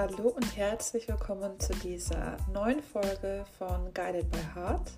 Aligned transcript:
Hallo 0.00 0.28
und 0.28 0.56
herzlich 0.56 1.06
willkommen 1.08 1.60
zu 1.60 1.74
dieser 1.74 2.38
neuen 2.54 2.82
Folge 2.82 3.44
von 3.58 3.92
Guided 3.92 4.30
by 4.30 4.38
Heart. 4.54 4.92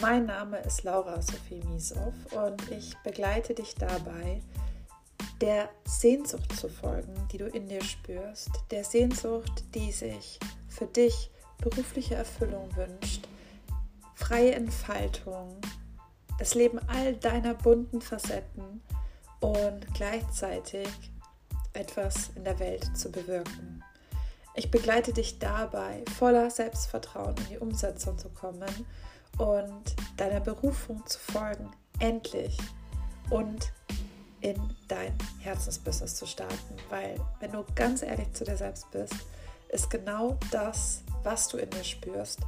Mein 0.00 0.26
Name 0.26 0.58
ist 0.58 0.82
Laura 0.82 1.22
Sophie 1.22 1.62
Miesow 1.68 2.12
und 2.32 2.68
ich 2.72 2.96
begleite 3.04 3.54
dich 3.54 3.76
dabei, 3.76 4.42
der 5.40 5.68
Sehnsucht 5.84 6.52
zu 6.56 6.68
folgen, 6.68 7.14
die 7.30 7.38
du 7.38 7.46
in 7.46 7.68
dir 7.68 7.84
spürst, 7.84 8.50
der 8.72 8.82
Sehnsucht, 8.82 9.72
die 9.72 9.92
sich 9.92 10.40
für 10.66 10.86
dich 10.86 11.30
berufliche 11.58 12.16
Erfüllung 12.16 12.74
wünscht, 12.74 13.28
freie 14.16 14.56
Entfaltung, 14.56 15.58
das 16.40 16.56
Leben 16.56 16.80
all 16.88 17.14
deiner 17.14 17.54
bunten 17.54 18.00
Facetten 18.00 18.82
und 19.38 19.94
gleichzeitig 19.94 20.88
etwas 21.72 22.30
in 22.34 22.42
der 22.42 22.58
Welt 22.58 22.96
zu 22.96 23.12
bewirken. 23.12 23.73
Ich 24.56 24.70
begleite 24.70 25.12
dich 25.12 25.40
dabei, 25.40 26.04
voller 26.16 26.48
Selbstvertrauen 26.48 27.36
in 27.38 27.46
die 27.46 27.58
Umsetzung 27.58 28.16
zu 28.16 28.28
kommen 28.28 28.86
und 29.36 29.96
deiner 30.16 30.40
Berufung 30.40 31.04
zu 31.06 31.18
folgen, 31.18 31.70
endlich 31.98 32.56
und 33.30 33.72
in 34.40 34.56
dein 34.86 35.16
Herzensbusiness 35.40 36.14
zu 36.14 36.26
starten. 36.26 36.76
Weil, 36.88 37.16
wenn 37.40 37.50
du 37.50 37.64
ganz 37.74 38.02
ehrlich 38.02 38.32
zu 38.32 38.44
dir 38.44 38.56
selbst 38.56 38.90
bist, 38.92 39.14
ist 39.70 39.90
genau 39.90 40.38
das, 40.52 41.02
was 41.24 41.48
du 41.48 41.56
in 41.56 41.70
dir 41.70 41.82
spürst, 41.82 42.38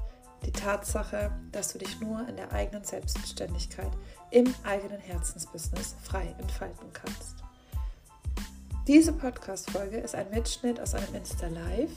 die 0.44 0.52
Tatsache, 0.52 1.32
dass 1.50 1.72
du 1.72 1.78
dich 1.78 1.98
nur 2.00 2.28
in 2.28 2.36
der 2.36 2.52
eigenen 2.52 2.84
Selbstständigkeit, 2.84 3.90
im 4.30 4.54
eigenen 4.62 5.00
Herzensbusiness 5.00 5.96
frei 6.04 6.34
entfalten 6.38 6.92
kannst. 6.92 7.45
Diese 8.86 9.12
Podcast-Folge 9.12 9.96
ist 9.96 10.14
ein 10.14 10.30
Mitschnitt 10.30 10.78
aus 10.78 10.94
einem 10.94 11.12
Insta-Live. 11.16 11.90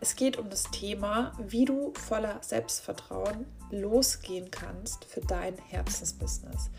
Es 0.00 0.16
geht 0.16 0.38
um 0.38 0.48
das 0.48 0.70
Thema, 0.70 1.32
wie 1.38 1.66
du 1.66 1.92
voller 1.92 2.38
Selbstvertrauen 2.40 3.44
losgehen 3.70 4.50
kannst 4.50 5.04
für 5.04 5.20
dein 5.20 5.58
Herzensbusiness. 5.68 6.70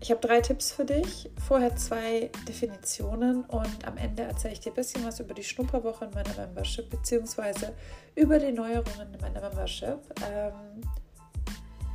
Ich 0.00 0.10
habe 0.10 0.26
drei 0.26 0.40
Tipps 0.40 0.72
für 0.72 0.86
dich, 0.86 1.30
vorher 1.46 1.76
zwei 1.76 2.30
Definitionen 2.48 3.44
und 3.44 3.86
am 3.86 3.98
Ende 3.98 4.22
erzähle 4.22 4.54
ich 4.54 4.60
dir 4.60 4.72
ein 4.72 4.76
bisschen 4.76 5.04
was 5.04 5.20
über 5.20 5.34
die 5.34 5.44
Schnupperwoche 5.44 6.06
in 6.06 6.12
meiner 6.12 6.34
Membership 6.34 6.88
beziehungsweise 6.88 7.74
über 8.14 8.38
die 8.38 8.52
Neuerungen 8.52 9.12
in 9.12 9.20
meiner 9.20 9.42
Membership. 9.42 9.98
Ähm, 10.26 10.80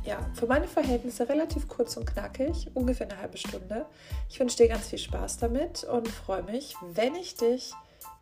ja, 0.04 0.18
für 0.34 0.46
meine 0.46 0.68
Verhältnisse 0.68 1.28
relativ 1.28 1.66
kurz 1.68 1.96
und 1.96 2.06
knackig, 2.06 2.70
ungefähr 2.74 3.10
eine 3.10 3.20
halbe 3.20 3.38
Stunde. 3.38 3.86
Ich 4.28 4.38
wünsche 4.38 4.58
dir 4.58 4.68
ganz 4.68 4.88
viel 4.88 4.98
Spaß 4.98 5.38
damit 5.38 5.84
und 5.84 6.08
freue 6.08 6.42
mich, 6.42 6.76
wenn 6.92 7.14
ich 7.14 7.36
dich 7.36 7.72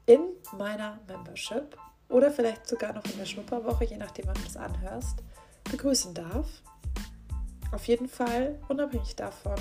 in 0.06 0.20
meiner 0.56 0.98
Membership 1.08 1.76
oder 2.08 2.30
vielleicht 2.30 2.68
sogar 2.68 2.92
noch 2.92 3.04
in 3.04 3.18
der 3.18 3.24
Schnupperwoche, 3.24 3.84
je 3.84 3.96
nachdem, 3.96 4.26
wann 4.26 4.34
du 4.34 4.42
das 4.42 4.56
anhörst, 4.56 5.22
begrüßen 5.70 6.14
darf. 6.14 6.46
Auf 7.72 7.88
jeden 7.88 8.08
Fall, 8.08 8.58
unabhängig 8.68 9.16
davon, 9.16 9.56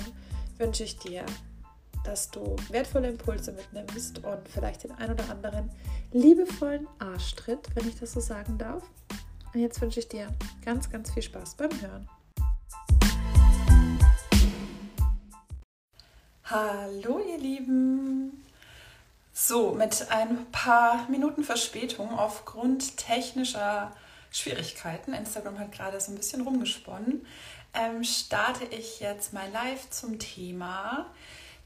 wünsche 0.58 0.84
ich 0.84 0.98
dir, 0.98 1.24
dass 2.04 2.30
du 2.30 2.56
wertvolle 2.68 3.08
Impulse 3.08 3.52
mitnimmst 3.52 4.24
und 4.24 4.48
vielleicht 4.48 4.84
den 4.84 4.92
ein 4.92 5.12
oder 5.12 5.28
anderen 5.30 5.70
liebevollen 6.12 6.86
Arschtritt, 6.98 7.68
wenn 7.74 7.88
ich 7.88 7.98
das 7.98 8.12
so 8.12 8.20
sagen 8.20 8.58
darf. 8.58 8.82
Und 9.54 9.60
jetzt 9.60 9.80
wünsche 9.82 10.00
ich 10.00 10.08
dir 10.08 10.28
ganz, 10.64 10.90
ganz 10.90 11.12
viel 11.12 11.22
Spaß 11.22 11.56
beim 11.56 11.70
Hören. 11.80 12.08
Hallo 16.44 17.20
ihr 17.20 17.38
Lieben! 17.38 18.44
So, 19.34 19.72
mit 19.72 20.10
ein 20.10 20.50
paar 20.52 21.08
Minuten 21.10 21.44
Verspätung 21.44 22.18
aufgrund 22.18 22.96
technischer 22.96 23.92
Schwierigkeiten, 24.30 25.12
Instagram 25.12 25.58
hat 25.58 25.72
gerade 25.72 26.00
so 26.00 26.12
ein 26.12 26.16
bisschen 26.16 26.42
rumgesponnen, 26.42 27.26
ähm, 27.74 28.04
starte 28.04 28.64
ich 28.64 29.00
jetzt 29.00 29.32
mein 29.32 29.52
Live 29.52 29.90
zum 29.90 30.18
Thema, 30.18 31.06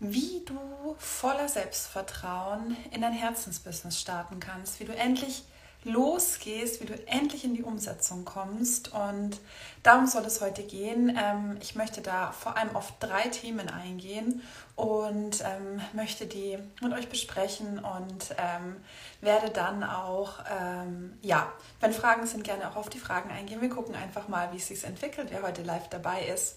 wie 0.01 0.43
du 0.45 0.97
voller 0.99 1.49
Selbstvertrauen 1.49 2.77
in 2.91 3.01
dein 3.01 3.13
Herzensbusiness 3.13 4.01
starten 4.01 4.41
kannst, 4.41 4.81
wie 4.81 4.85
du 4.85 4.95
endlich 4.95 5.45
losgehst, 5.87 6.81
wie 6.81 6.87
du 6.87 6.95
endlich 7.09 7.45
in 7.45 7.55
die 7.55 7.63
Umsetzung 7.63 8.25
kommst. 8.25 8.93
Und 8.93 9.41
darum 9.83 10.07
soll 10.07 10.25
es 10.25 10.41
heute 10.41 10.63
gehen. 10.63 11.17
Ähm, 11.19 11.57
ich 11.61 11.75
möchte 11.77 12.01
da 12.01 12.33
vor 12.33 12.57
allem 12.57 12.75
auf 12.75 12.93
drei 12.99 13.29
Themen 13.29 13.69
eingehen 13.69 14.43
und 14.75 15.43
ähm, 15.43 15.81
möchte 15.95 16.27
die 16.27 16.59
mit 16.83 16.93
euch 16.93 17.09
besprechen 17.09 17.79
und 17.79 18.35
ähm, 18.37 18.77
werde 19.21 19.51
dann 19.51 19.83
auch, 19.83 20.35
ja, 21.23 21.51
wenn 21.81 21.93
Fragen 21.93 22.27
sind, 22.27 22.45
gerne 22.45 22.71
auch 22.71 22.77
auf 22.77 22.89
die 22.89 22.99
Fragen 22.99 23.31
eingehen. 23.31 23.61
Wir 23.63 23.71
gucken 23.71 23.95
einfach 23.95 24.29
mal, 24.29 24.53
wie 24.53 24.59
es 24.59 24.69
sich 24.69 24.85
entwickelt, 24.85 25.29
wer 25.31 25.43
heute 25.43 25.63
live 25.63 25.89
dabei 25.89 26.27
ist. 26.27 26.57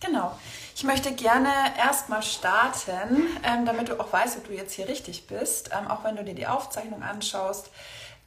Genau. 0.00 0.36
Ich 0.74 0.84
möchte 0.84 1.12
gerne 1.12 1.50
erstmal 1.78 2.22
starten, 2.22 3.26
damit 3.64 3.88
du 3.88 4.00
auch 4.00 4.12
weißt, 4.12 4.38
ob 4.38 4.46
du 4.46 4.52
jetzt 4.52 4.72
hier 4.74 4.88
richtig 4.88 5.26
bist, 5.26 5.74
auch 5.74 6.04
wenn 6.04 6.16
du 6.16 6.24
dir 6.24 6.34
die 6.34 6.46
Aufzeichnung 6.46 7.02
anschaust. 7.02 7.70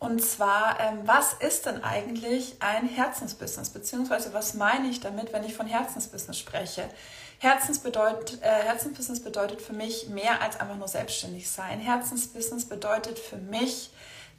Und 0.05 0.23
zwar, 0.23 0.79
ähm, 0.79 0.99
was 1.05 1.33
ist 1.33 1.65
denn 1.65 1.83
eigentlich 1.83 2.57
ein 2.59 2.87
Herzensbusiness? 2.87 3.71
Beziehungsweise 3.71 4.33
was 4.33 4.53
meine 4.53 4.87
ich 4.87 4.99
damit, 4.99 5.33
wenn 5.33 5.43
ich 5.43 5.55
von 5.55 5.65
Herzensbusiness 5.65 6.37
spreche? 6.37 6.87
Herzens 7.39 7.79
bedeutet, 7.79 8.39
äh, 8.43 8.45
Herzensbusiness 8.45 9.23
bedeutet 9.23 9.63
für 9.63 9.73
mich 9.73 10.07
mehr 10.09 10.41
als 10.41 10.59
einfach 10.59 10.75
nur 10.77 10.87
selbstständig 10.87 11.49
sein. 11.49 11.79
Herzensbusiness 11.79 12.65
bedeutet 12.65 13.17
für 13.17 13.37
mich, 13.37 13.89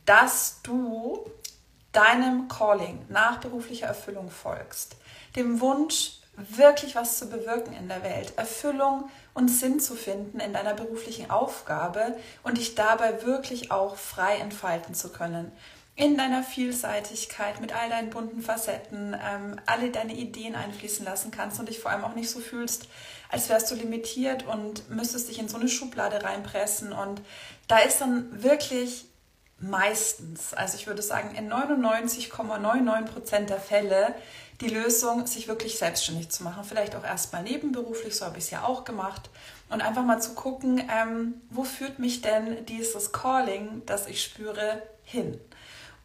dass 0.05 0.60
du 0.62 1.28
deinem 1.91 2.47
Calling 2.47 3.05
nach 3.09 3.41
beruflicher 3.41 3.88
Erfüllung 3.88 4.31
folgst. 4.31 4.97
Dem 5.34 5.60
Wunsch, 5.60 6.21
wirklich 6.36 6.94
was 6.94 7.19
zu 7.19 7.28
bewirken 7.28 7.74
in 7.74 7.88
der 7.88 8.02
Welt, 8.02 8.34
Erfüllung 8.36 9.08
und 9.34 9.48
Sinn 9.48 9.80
zu 9.80 9.94
finden 9.94 10.41
in 10.41 10.52
deiner 10.52 10.74
beruflichen 10.74 11.30
Aufgabe 11.30 12.16
und 12.42 12.58
dich 12.58 12.74
dabei 12.74 13.22
wirklich 13.22 13.70
auch 13.70 13.97
frei 13.97 14.36
entfalten 14.36 14.94
zu 14.94 15.10
können. 15.10 15.50
In 15.94 16.19
deiner 16.19 16.42
Vielseitigkeit, 16.42 17.60
mit 17.62 17.75
all 17.75 17.88
deinen 17.88 18.10
bunten 18.10 18.42
Facetten, 18.42 19.14
ähm, 19.14 19.58
alle 19.64 19.91
deine 19.91 20.12
Ideen 20.12 20.54
einfließen 20.54 21.06
lassen 21.06 21.30
kannst 21.30 21.58
und 21.58 21.70
dich 21.70 21.80
vor 21.80 21.91
allem 21.91 22.04
auch 22.04 22.14
nicht 22.14 22.28
so 22.28 22.41
fühlst, 22.41 22.86
als 23.30 23.48
wärst 23.48 23.70
du 23.70 23.75
limitiert 23.75 24.46
und 24.46 24.91
müsstest 24.91 25.30
dich 25.30 25.38
in 25.38 25.48
so 25.48 25.56
eine 25.56 25.69
Schublade 25.69 26.22
reinpressen. 26.22 26.92
Und 26.92 27.22
da 27.66 27.78
ist 27.78 28.02
dann 28.02 28.42
wirklich 28.42 29.06
meistens, 29.58 30.52
also 30.52 30.76
ich 30.76 30.86
würde 30.86 31.00
sagen 31.00 31.34
in 31.34 31.50
99,99 31.50 33.02
Prozent 33.06 33.50
der 33.50 33.60
Fälle, 33.60 34.14
die 34.61 34.69
Lösung, 34.69 35.27
sich 35.27 35.49
wirklich 35.49 35.78
selbstständig 35.78 36.31
zu 36.31 36.43
machen. 36.43 36.65
Vielleicht 36.65 36.97
auch 36.97 37.05
erstmal 37.05 37.43
nebenberuflich, 37.43 38.17
so 38.17 38.25
habe 38.25 38.39
ich 38.39 38.44
es 38.44 38.50
ja 38.50 38.65
auch 38.65 38.84
gemacht. 38.84 39.28
Und 39.69 39.83
einfach 39.83 40.05
mal 40.05 40.21
zu 40.21 40.34
gucken, 40.34 40.83
ähm, 40.91 41.41
wo 41.50 41.65
führt 41.65 41.99
mich 41.99 42.22
denn 42.22 42.65
dieses 42.67 43.12
Calling, 43.12 43.83
das 43.87 44.06
ich 44.06 44.22
spüre, 44.22 44.83
hin? 45.03 45.41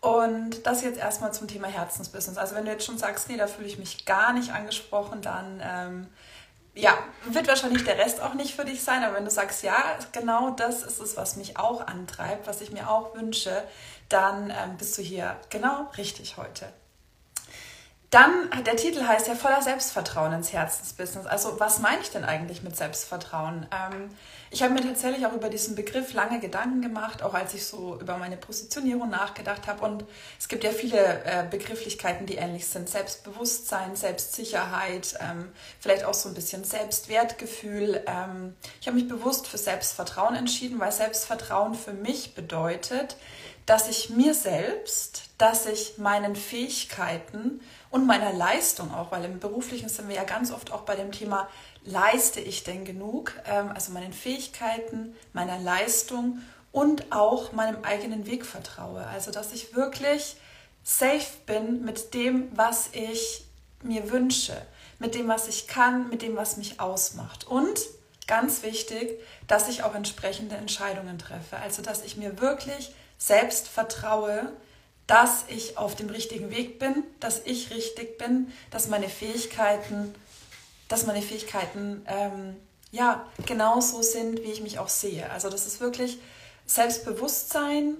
Und 0.01 0.65
das 0.65 0.81
jetzt 0.81 0.97
erstmal 0.97 1.31
zum 1.31 1.47
Thema 1.47 1.67
Herzensbusiness. 1.67 2.37
Also 2.37 2.55
wenn 2.55 2.65
du 2.65 2.71
jetzt 2.71 2.85
schon 2.85 2.97
sagst, 2.97 3.29
nee, 3.29 3.37
da 3.37 3.47
fühle 3.47 3.67
ich 3.67 3.77
mich 3.77 4.05
gar 4.05 4.33
nicht 4.33 4.51
angesprochen, 4.51 5.21
dann 5.21 5.61
ähm, 5.63 6.07
ja, 6.73 6.97
wird 7.25 7.47
wahrscheinlich 7.47 7.83
der 7.83 7.99
Rest 7.99 8.19
auch 8.19 8.33
nicht 8.33 8.55
für 8.55 8.65
dich 8.65 8.83
sein. 8.83 9.03
Aber 9.03 9.15
wenn 9.15 9.25
du 9.25 9.31
sagst, 9.31 9.61
ja, 9.61 9.99
genau 10.11 10.49
das 10.51 10.81
ist 10.81 10.99
es, 10.99 11.17
was 11.17 11.35
mich 11.35 11.57
auch 11.57 11.85
antreibt, 11.85 12.47
was 12.47 12.61
ich 12.61 12.71
mir 12.71 12.89
auch 12.89 13.15
wünsche, 13.15 13.63
dann 14.09 14.49
ähm, 14.49 14.77
bist 14.77 14.97
du 14.97 15.03
hier 15.03 15.39
genau 15.49 15.91
richtig 15.97 16.37
heute. 16.37 16.73
Dann, 18.11 18.49
der 18.65 18.75
Titel 18.75 19.07
heißt 19.07 19.29
ja 19.29 19.35
voller 19.35 19.61
Selbstvertrauen 19.61 20.33
ins 20.33 20.51
Herzensbusiness. 20.51 21.25
Also 21.25 21.61
was 21.61 21.79
meine 21.79 22.01
ich 22.01 22.09
denn 22.11 22.25
eigentlich 22.25 22.61
mit 22.61 22.75
Selbstvertrauen? 22.75 23.65
Ähm, 23.71 24.09
ich 24.49 24.61
habe 24.61 24.73
mir 24.73 24.81
tatsächlich 24.81 25.25
auch 25.25 25.31
über 25.31 25.47
diesen 25.47 25.75
Begriff 25.75 26.11
lange 26.11 26.41
Gedanken 26.41 26.81
gemacht, 26.81 27.23
auch 27.23 27.33
als 27.33 27.53
ich 27.53 27.65
so 27.65 27.97
über 28.01 28.17
meine 28.17 28.35
Positionierung 28.35 29.09
nachgedacht 29.09 29.65
habe. 29.67 29.85
Und 29.85 30.03
es 30.37 30.49
gibt 30.49 30.65
ja 30.65 30.71
viele 30.71 31.23
äh, 31.23 31.45
Begrifflichkeiten, 31.49 32.25
die 32.25 32.35
ähnlich 32.35 32.67
sind. 32.67 32.89
Selbstbewusstsein, 32.89 33.95
Selbstsicherheit, 33.95 35.17
ähm, 35.21 35.49
vielleicht 35.79 36.03
auch 36.03 36.13
so 36.13 36.27
ein 36.27 36.35
bisschen 36.35 36.65
Selbstwertgefühl. 36.65 38.03
Ähm, 38.07 38.57
ich 38.81 38.87
habe 38.87 38.97
mich 38.97 39.07
bewusst 39.07 39.47
für 39.47 39.57
Selbstvertrauen 39.57 40.35
entschieden, 40.35 40.81
weil 40.81 40.91
Selbstvertrauen 40.91 41.75
für 41.75 41.93
mich 41.93 42.35
bedeutet, 42.35 43.15
dass 43.65 43.87
ich 43.87 44.09
mir 44.09 44.33
selbst, 44.33 45.23
dass 45.37 45.65
ich 45.65 45.97
meinen 45.97 46.35
Fähigkeiten 46.35 47.61
und 47.91 48.07
meiner 48.07 48.33
Leistung 48.33 48.93
auch, 48.93 49.11
weil 49.11 49.25
im 49.25 49.39
Beruflichen 49.39 49.89
sind 49.89 50.07
wir 50.07 50.15
ja 50.15 50.23
ganz 50.23 50.51
oft 50.51 50.71
auch 50.71 50.81
bei 50.81 50.95
dem 50.95 51.11
Thema, 51.11 51.49
leiste 51.83 52.39
ich 52.39 52.63
denn 52.63 52.85
genug? 52.85 53.33
Ähm, 53.45 53.69
also 53.73 53.91
meinen 53.91 54.13
Fähigkeiten, 54.13 55.15
meiner 55.33 55.59
Leistung 55.59 56.41
und 56.71 57.11
auch 57.11 57.51
meinem 57.51 57.83
eigenen 57.83 58.25
Weg 58.25 58.45
vertraue. 58.45 59.05
Also 59.07 59.31
dass 59.31 59.51
ich 59.51 59.75
wirklich 59.75 60.37
safe 60.83 61.37
bin 61.45 61.83
mit 61.83 62.13
dem, 62.13 62.47
was 62.55 62.89
ich 62.93 63.45
mir 63.83 64.09
wünsche, 64.09 64.55
mit 64.99 65.13
dem, 65.13 65.27
was 65.27 65.47
ich 65.47 65.67
kann, 65.67 66.09
mit 66.09 66.21
dem, 66.21 66.37
was 66.37 66.57
mich 66.57 66.79
ausmacht. 66.79 67.47
Und 67.47 67.81
ganz 68.25 68.63
wichtig, 68.63 69.19
dass 69.47 69.67
ich 69.67 69.83
auch 69.83 69.95
entsprechende 69.95 70.55
Entscheidungen 70.55 71.19
treffe. 71.19 71.57
Also 71.57 71.81
dass 71.81 72.03
ich 72.03 72.15
mir 72.15 72.39
wirklich 72.39 72.93
selbst 73.17 73.67
vertraue, 73.67 74.51
dass 75.07 75.45
ich 75.47 75.77
auf 75.77 75.95
dem 75.95 76.09
richtigen 76.09 76.51
Weg 76.51 76.79
bin, 76.79 77.03
dass 77.19 77.41
ich 77.45 77.71
richtig 77.71 78.17
bin, 78.17 78.51
dass 78.69 78.87
meine 78.87 79.09
Fähigkeiten, 79.09 80.15
dass 80.87 81.05
meine 81.05 81.21
Fähigkeiten 81.21 82.05
ähm, 82.07 82.55
ja 82.91 83.25
genauso 83.45 84.01
sind, 84.01 84.43
wie 84.43 84.51
ich 84.51 84.61
mich 84.61 84.79
auch 84.79 84.89
sehe. 84.89 85.29
Also 85.31 85.49
das 85.49 85.67
ist 85.67 85.79
wirklich 85.79 86.19
Selbstbewusstsein 86.65 87.95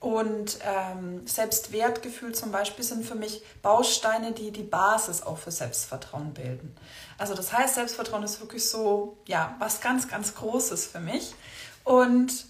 und 0.00 0.58
ähm, 0.62 1.26
Selbstwertgefühl 1.26 2.34
zum 2.34 2.52
Beispiel 2.52 2.84
sind 2.84 3.04
für 3.04 3.14
mich 3.14 3.42
Bausteine, 3.62 4.32
die 4.32 4.50
die 4.50 4.62
Basis 4.62 5.22
auch 5.22 5.38
für 5.38 5.50
Selbstvertrauen 5.50 6.34
bilden. 6.34 6.76
Also 7.18 7.34
das 7.34 7.52
heißt, 7.52 7.76
Selbstvertrauen 7.76 8.22
ist 8.22 8.40
wirklich 8.40 8.68
so, 8.68 9.16
ja, 9.26 9.56
was 9.58 9.80
ganz, 9.80 10.08
ganz 10.08 10.34
Großes 10.34 10.86
für 10.86 11.00
mich. 11.00 11.34
Und 11.82 12.44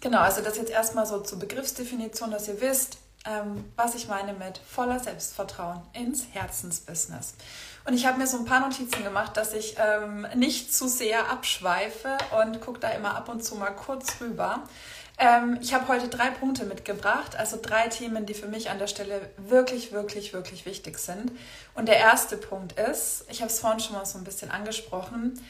genau, 0.00 0.20
also 0.20 0.42
das 0.42 0.56
jetzt 0.56 0.70
erstmal 0.70 1.06
so 1.06 1.20
zur 1.20 1.38
Begriffsdefinition, 1.38 2.30
dass 2.30 2.46
ihr 2.46 2.60
wisst, 2.60 2.98
ähm, 3.26 3.64
was 3.76 3.94
ich 3.94 4.08
meine 4.08 4.32
mit 4.32 4.58
voller 4.58 4.98
Selbstvertrauen 4.98 5.82
ins 5.92 6.26
Herzensbusiness. 6.32 7.34
Und 7.84 7.94
ich 7.94 8.06
habe 8.06 8.18
mir 8.18 8.26
so 8.26 8.38
ein 8.38 8.44
paar 8.44 8.60
Notizen 8.60 9.02
gemacht, 9.04 9.36
dass 9.36 9.52
ich 9.52 9.76
ähm, 9.78 10.26
nicht 10.34 10.74
zu 10.74 10.88
sehr 10.88 11.30
abschweife 11.30 12.16
und 12.40 12.60
gucke 12.60 12.80
da 12.80 12.90
immer 12.90 13.16
ab 13.16 13.28
und 13.28 13.44
zu 13.44 13.56
mal 13.56 13.70
kurz 13.70 14.20
rüber. 14.20 14.62
Ähm, 15.18 15.58
ich 15.60 15.74
habe 15.74 15.88
heute 15.88 16.08
drei 16.08 16.30
Punkte 16.30 16.64
mitgebracht, 16.64 17.36
also 17.36 17.58
drei 17.60 17.88
Themen, 17.88 18.24
die 18.24 18.34
für 18.34 18.48
mich 18.48 18.70
an 18.70 18.78
der 18.78 18.86
Stelle 18.86 19.20
wirklich, 19.36 19.92
wirklich, 19.92 20.32
wirklich 20.32 20.64
wichtig 20.64 20.98
sind. 20.98 21.32
Und 21.74 21.88
der 21.88 21.98
erste 21.98 22.38
Punkt 22.38 22.78
ist, 22.78 23.24
ich 23.28 23.42
habe 23.42 23.50
es 23.50 23.60
vorhin 23.60 23.80
schon 23.80 23.96
mal 23.96 24.06
so 24.06 24.16
ein 24.16 24.24
bisschen 24.24 24.50
angesprochen, 24.50 25.42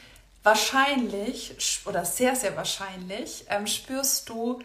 wahrscheinlich 0.43 1.55
oder 1.85 2.03
sehr, 2.03 2.35
sehr 2.35 2.57
wahrscheinlich 2.57 3.45
ähm, 3.49 3.67
spürst 3.67 4.27
du 4.27 4.59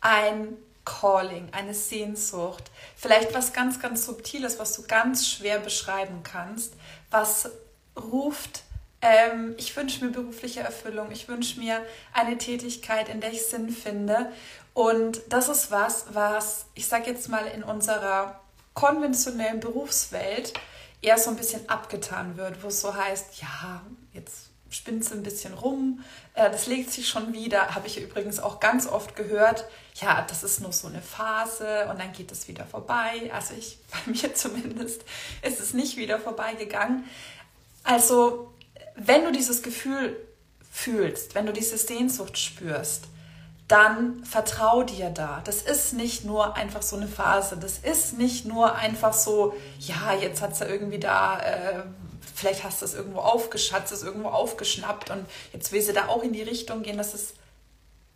ein 0.00 0.56
Calling, 0.86 1.48
eine 1.52 1.74
Sehnsucht, 1.74 2.70
vielleicht 2.96 3.34
was 3.34 3.52
ganz, 3.52 3.78
ganz 3.80 4.06
Subtiles, 4.06 4.58
was 4.58 4.72
du 4.72 4.84
ganz 4.84 5.28
schwer 5.28 5.58
beschreiben 5.58 6.22
kannst, 6.22 6.72
was 7.10 7.50
ruft 7.94 8.62
ähm, 9.02 9.54
ich 9.58 9.76
wünsche 9.76 10.04
mir 10.04 10.10
berufliche 10.10 10.60
Erfüllung. 10.60 11.10
Ich 11.10 11.28
wünsche 11.28 11.60
mir 11.60 11.80
eine 12.12 12.38
Tätigkeit, 12.38 13.08
in 13.08 13.20
der 13.20 13.32
ich 13.32 13.46
Sinn 13.46 13.70
finde. 13.70 14.32
Und 14.74 15.20
das 15.28 15.48
ist 15.48 15.70
was, 15.70 16.06
was 16.12 16.66
ich 16.74 16.86
sage 16.86 17.10
jetzt 17.10 17.28
mal 17.28 17.46
in 17.46 17.62
unserer 17.62 18.40
konventionellen 18.74 19.60
Berufswelt 19.60 20.52
eher 21.02 21.18
so 21.18 21.30
ein 21.30 21.36
bisschen 21.36 21.68
abgetan 21.68 22.36
wird, 22.36 22.62
wo 22.62 22.68
es 22.68 22.80
so 22.80 22.94
heißt, 22.94 23.40
ja, 23.40 23.82
jetzt 24.12 24.45
spinnt 24.76 25.02
es 25.02 25.12
ein 25.12 25.22
bisschen 25.22 25.54
rum, 25.54 26.04
äh, 26.34 26.50
das 26.50 26.66
legt 26.66 26.92
sich 26.92 27.08
schon 27.08 27.32
wieder, 27.32 27.74
habe 27.74 27.86
ich 27.86 28.00
übrigens 28.00 28.38
auch 28.38 28.60
ganz 28.60 28.86
oft 28.86 29.16
gehört, 29.16 29.64
ja, 29.94 30.24
das 30.28 30.42
ist 30.42 30.60
nur 30.60 30.72
so 30.72 30.88
eine 30.88 31.00
Phase 31.00 31.86
und 31.90 31.98
dann 31.98 32.12
geht 32.12 32.30
es 32.30 32.48
wieder 32.48 32.66
vorbei. 32.66 33.30
Also 33.32 33.54
ich, 33.58 33.78
bei 33.90 34.12
mir 34.12 34.34
zumindest, 34.34 35.02
ist 35.42 35.60
es 35.60 35.74
nicht 35.74 35.96
wieder 35.96 36.18
vorbeigegangen. 36.18 37.04
Also 37.82 38.52
wenn 38.94 39.24
du 39.24 39.32
dieses 39.32 39.62
Gefühl 39.62 40.16
fühlst, 40.70 41.34
wenn 41.34 41.46
du 41.46 41.52
diese 41.52 41.78
Sehnsucht 41.78 42.38
spürst, 42.38 43.04
dann 43.68 44.24
vertrau 44.24 44.84
dir 44.84 45.10
da. 45.10 45.40
Das 45.44 45.62
ist 45.62 45.92
nicht 45.92 46.24
nur 46.24 46.54
einfach 46.54 46.82
so 46.82 46.96
eine 46.96 47.08
Phase. 47.08 47.56
Das 47.56 47.78
ist 47.78 48.16
nicht 48.16 48.46
nur 48.46 48.76
einfach 48.76 49.12
so, 49.12 49.56
ja, 49.80 50.14
jetzt 50.14 50.40
hat 50.40 50.58
ja 50.60 50.66
irgendwie 50.66 51.00
da, 51.00 51.40
äh, 51.40 51.82
vielleicht 52.34 52.64
hast 52.64 52.80
du 52.80 52.84
es 52.84 52.94
irgendwo 52.94 53.20
aufgeschatzt, 53.20 53.92
es 53.92 54.02
irgendwo 54.02 54.28
aufgeschnappt 54.28 55.10
und 55.10 55.26
jetzt 55.52 55.72
will 55.72 55.82
sie 55.82 55.92
da 55.92 56.08
auch 56.08 56.22
in 56.22 56.32
die 56.32 56.42
Richtung 56.42 56.82
gehen. 56.82 56.98
Das 56.98 57.14
ist 57.14 57.34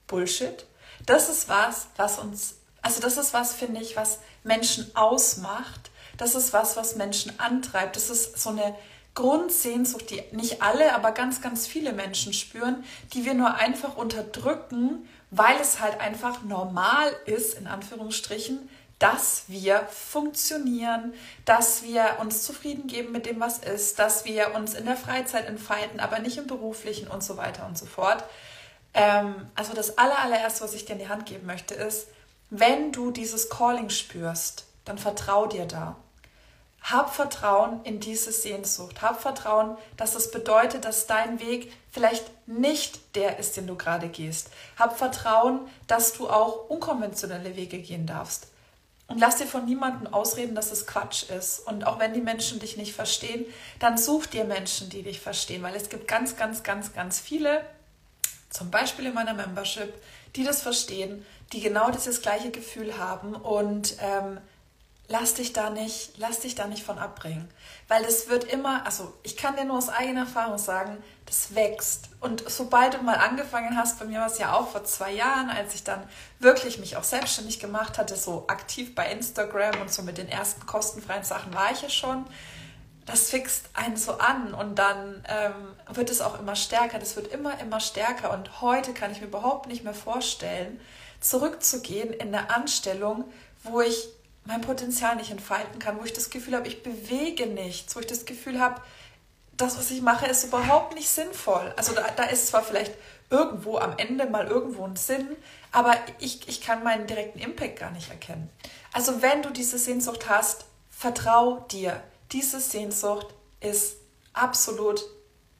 Bullshit. 0.06 0.66
Das 1.06 1.28
ist 1.28 1.48
was, 1.48 1.88
was 1.96 2.18
uns, 2.18 2.56
also 2.82 3.00
das 3.00 3.16
ist 3.16 3.32
was, 3.32 3.54
finde 3.54 3.80
ich, 3.80 3.96
was 3.96 4.18
Menschen 4.44 4.94
ausmacht. 4.94 5.90
Das 6.16 6.34
ist 6.34 6.52
was, 6.52 6.76
was 6.76 6.96
Menschen 6.96 7.38
antreibt. 7.38 7.96
Das 7.96 8.10
ist 8.10 8.38
so 8.38 8.50
eine 8.50 8.74
Grundsehnsucht, 9.14 10.10
die 10.10 10.22
nicht 10.32 10.62
alle, 10.62 10.94
aber 10.94 11.12
ganz, 11.12 11.40
ganz 11.40 11.66
viele 11.66 11.92
Menschen 11.92 12.32
spüren, 12.32 12.84
die 13.12 13.24
wir 13.24 13.34
nur 13.34 13.54
einfach 13.54 13.96
unterdrücken, 13.96 15.08
weil 15.30 15.56
es 15.60 15.80
halt 15.80 16.00
einfach 16.00 16.42
normal 16.42 17.14
ist, 17.26 17.54
in 17.54 17.66
Anführungsstrichen, 17.66 18.68
dass 19.00 19.44
wir 19.48 19.88
funktionieren, 19.90 21.14
dass 21.46 21.82
wir 21.82 22.18
uns 22.20 22.44
zufrieden 22.44 22.86
geben 22.86 23.12
mit 23.12 23.26
dem, 23.26 23.40
was 23.40 23.58
ist, 23.58 23.98
dass 23.98 24.26
wir 24.26 24.54
uns 24.54 24.74
in 24.74 24.84
der 24.84 24.96
Freizeit 24.96 25.48
entfalten, 25.48 26.00
aber 26.00 26.20
nicht 26.20 26.36
im 26.36 26.46
beruflichen 26.46 27.08
und 27.08 27.24
so 27.24 27.38
weiter 27.38 27.66
und 27.66 27.78
so 27.78 27.86
fort. 27.86 28.22
Ähm, 28.92 29.34
also 29.54 29.72
das 29.72 29.96
allererste, 29.96 30.62
was 30.62 30.74
ich 30.74 30.84
dir 30.84 30.92
in 30.92 30.98
die 30.98 31.08
Hand 31.08 31.24
geben 31.24 31.46
möchte, 31.46 31.74
ist, 31.74 32.08
wenn 32.50 32.92
du 32.92 33.10
dieses 33.10 33.48
Calling 33.48 33.88
spürst, 33.88 34.66
dann 34.84 34.98
vertrau 34.98 35.46
dir 35.46 35.64
da. 35.64 35.96
Hab 36.82 37.14
Vertrauen 37.14 37.80
in 37.84 38.00
diese 38.00 38.32
Sehnsucht. 38.32 39.00
Hab 39.00 39.22
Vertrauen, 39.22 39.78
dass 39.96 40.14
es 40.14 40.30
bedeutet, 40.30 40.84
dass 40.84 41.06
dein 41.06 41.40
Weg 41.40 41.72
vielleicht 41.90 42.30
nicht 42.46 43.16
der 43.16 43.38
ist, 43.38 43.56
den 43.56 43.66
du 43.66 43.76
gerade 43.76 44.08
gehst. 44.08 44.50
Hab 44.78 44.98
Vertrauen, 44.98 45.60
dass 45.86 46.12
du 46.12 46.28
auch 46.28 46.68
unkonventionelle 46.68 47.56
Wege 47.56 47.78
gehen 47.78 48.06
darfst. 48.06 48.49
Und 49.10 49.18
lass 49.18 49.38
dir 49.38 49.46
von 49.46 49.64
niemandem 49.64 50.14
ausreden, 50.14 50.54
dass 50.54 50.70
es 50.70 50.86
Quatsch 50.86 51.24
ist. 51.30 51.66
Und 51.66 51.84
auch 51.84 51.98
wenn 51.98 52.14
die 52.14 52.20
Menschen 52.20 52.60
dich 52.60 52.76
nicht 52.76 52.94
verstehen, 52.94 53.44
dann 53.80 53.98
such 53.98 54.26
dir 54.26 54.44
Menschen, 54.44 54.88
die 54.88 55.02
dich 55.02 55.18
verstehen. 55.18 55.64
Weil 55.64 55.74
es 55.74 55.88
gibt 55.88 56.06
ganz, 56.06 56.36
ganz, 56.36 56.62
ganz, 56.62 56.92
ganz 56.92 57.18
viele, 57.18 57.64
zum 58.50 58.70
Beispiel 58.70 59.06
in 59.06 59.14
meiner 59.14 59.34
Membership, 59.34 59.92
die 60.36 60.44
das 60.44 60.62
verstehen, 60.62 61.26
die 61.52 61.60
genau 61.60 61.90
dieses 61.90 62.22
gleiche 62.22 62.52
Gefühl 62.52 62.98
haben 62.98 63.34
und 63.34 63.96
ähm, 64.00 64.38
lass 65.10 65.34
dich 65.34 65.52
da 65.52 65.70
nicht, 65.70 66.12
lass 66.18 66.38
dich 66.38 66.54
da 66.54 66.68
nicht 66.68 66.84
von 66.84 66.98
abbringen. 66.98 67.50
Weil 67.88 68.04
das 68.04 68.28
wird 68.28 68.44
immer, 68.44 68.86
also 68.86 69.12
ich 69.24 69.36
kann 69.36 69.56
dir 69.56 69.64
nur 69.64 69.76
aus 69.76 69.88
eigener 69.88 70.20
Erfahrung 70.20 70.56
sagen, 70.56 71.02
das 71.26 71.54
wächst. 71.56 72.10
Und 72.20 72.48
sobald 72.48 72.94
du 72.94 72.98
mal 73.02 73.16
angefangen 73.16 73.76
hast, 73.76 73.98
bei 73.98 74.04
mir 74.04 74.20
war 74.20 74.28
es 74.28 74.38
ja 74.38 74.52
auch 74.52 74.68
vor 74.68 74.84
zwei 74.84 75.10
Jahren, 75.10 75.50
als 75.50 75.74
ich 75.74 75.82
dann 75.82 76.00
wirklich 76.38 76.78
mich 76.78 76.96
auch 76.96 77.02
selbstständig 77.02 77.58
gemacht 77.58 77.98
hatte, 77.98 78.14
so 78.14 78.44
aktiv 78.46 78.94
bei 78.94 79.10
Instagram 79.10 79.80
und 79.80 79.92
so 79.92 80.02
mit 80.02 80.16
den 80.16 80.28
ersten 80.28 80.64
kostenfreien 80.64 81.24
Sachen 81.24 81.52
war 81.52 81.72
ich 81.72 81.82
ja 81.82 81.90
schon. 81.90 82.24
Das 83.04 83.30
fixt 83.30 83.70
einen 83.74 83.96
so 83.96 84.18
an 84.18 84.54
und 84.54 84.78
dann 84.78 85.24
ähm, 85.26 85.96
wird 85.96 86.10
es 86.10 86.20
auch 86.20 86.38
immer 86.38 86.54
stärker. 86.54 87.00
Das 87.00 87.16
wird 87.16 87.26
immer, 87.26 87.58
immer 87.58 87.80
stärker. 87.80 88.32
Und 88.32 88.60
heute 88.60 88.94
kann 88.94 89.10
ich 89.10 89.20
mir 89.20 89.26
überhaupt 89.26 89.66
nicht 89.66 89.82
mehr 89.82 89.94
vorstellen, 89.94 90.80
zurückzugehen 91.18 92.12
in 92.12 92.32
eine 92.32 92.54
Anstellung, 92.54 93.24
wo 93.64 93.80
ich 93.80 94.08
mein 94.50 94.62
Potenzial 94.62 95.14
nicht 95.14 95.30
entfalten 95.30 95.78
kann, 95.78 96.00
wo 96.00 96.04
ich 96.04 96.12
das 96.12 96.28
Gefühl 96.28 96.56
habe, 96.56 96.66
ich 96.66 96.82
bewege 96.82 97.46
nichts, 97.46 97.94
wo 97.94 98.00
ich 98.00 98.06
das 98.08 98.24
Gefühl 98.24 98.58
habe, 98.58 98.80
das, 99.56 99.78
was 99.78 99.92
ich 99.92 100.02
mache, 100.02 100.26
ist 100.26 100.42
überhaupt 100.42 100.96
nicht 100.96 101.08
sinnvoll. 101.08 101.72
Also 101.76 101.94
da, 101.94 102.10
da 102.16 102.24
ist 102.24 102.48
zwar 102.48 102.64
vielleicht 102.64 102.92
irgendwo 103.30 103.78
am 103.78 103.94
Ende 103.96 104.26
mal 104.26 104.48
irgendwo 104.48 104.84
ein 104.84 104.96
Sinn, 104.96 105.36
aber 105.70 105.94
ich, 106.18 106.48
ich 106.48 106.60
kann 106.60 106.82
meinen 106.82 107.06
direkten 107.06 107.38
Impact 107.38 107.78
gar 107.78 107.92
nicht 107.92 108.10
erkennen. 108.10 108.50
Also 108.92 109.22
wenn 109.22 109.42
du 109.42 109.50
diese 109.50 109.78
Sehnsucht 109.78 110.28
hast, 110.28 110.64
vertrau 110.90 111.60
dir. 111.70 112.02
Diese 112.32 112.58
Sehnsucht 112.58 113.28
ist 113.60 113.98
absolut 114.32 115.00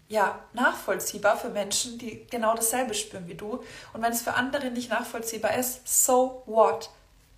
ja, 0.08 0.40
nachvollziehbar 0.52 1.36
für 1.36 1.50
Menschen, 1.50 1.96
die 1.96 2.26
genau 2.28 2.56
dasselbe 2.56 2.94
spüren 2.94 3.28
wie 3.28 3.34
du. 3.34 3.62
Und 3.92 4.02
wenn 4.02 4.10
es 4.12 4.22
für 4.22 4.34
andere 4.34 4.72
nicht 4.72 4.90
nachvollziehbar 4.90 5.54
ist, 5.54 5.86
so 5.86 6.42
what? 6.46 6.90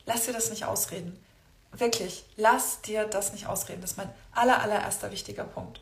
Lass 0.06 0.24
dir 0.24 0.32
das 0.32 0.48
nicht 0.48 0.64
ausreden 0.64 1.21
wirklich, 1.72 2.24
lass 2.36 2.80
dir 2.82 3.04
das 3.04 3.32
nicht 3.32 3.46
ausreden. 3.46 3.80
Das 3.80 3.92
ist 3.92 3.96
mein 3.96 4.12
aller, 4.32 4.60
allererster 4.60 5.10
wichtiger 5.10 5.44
Punkt. 5.44 5.80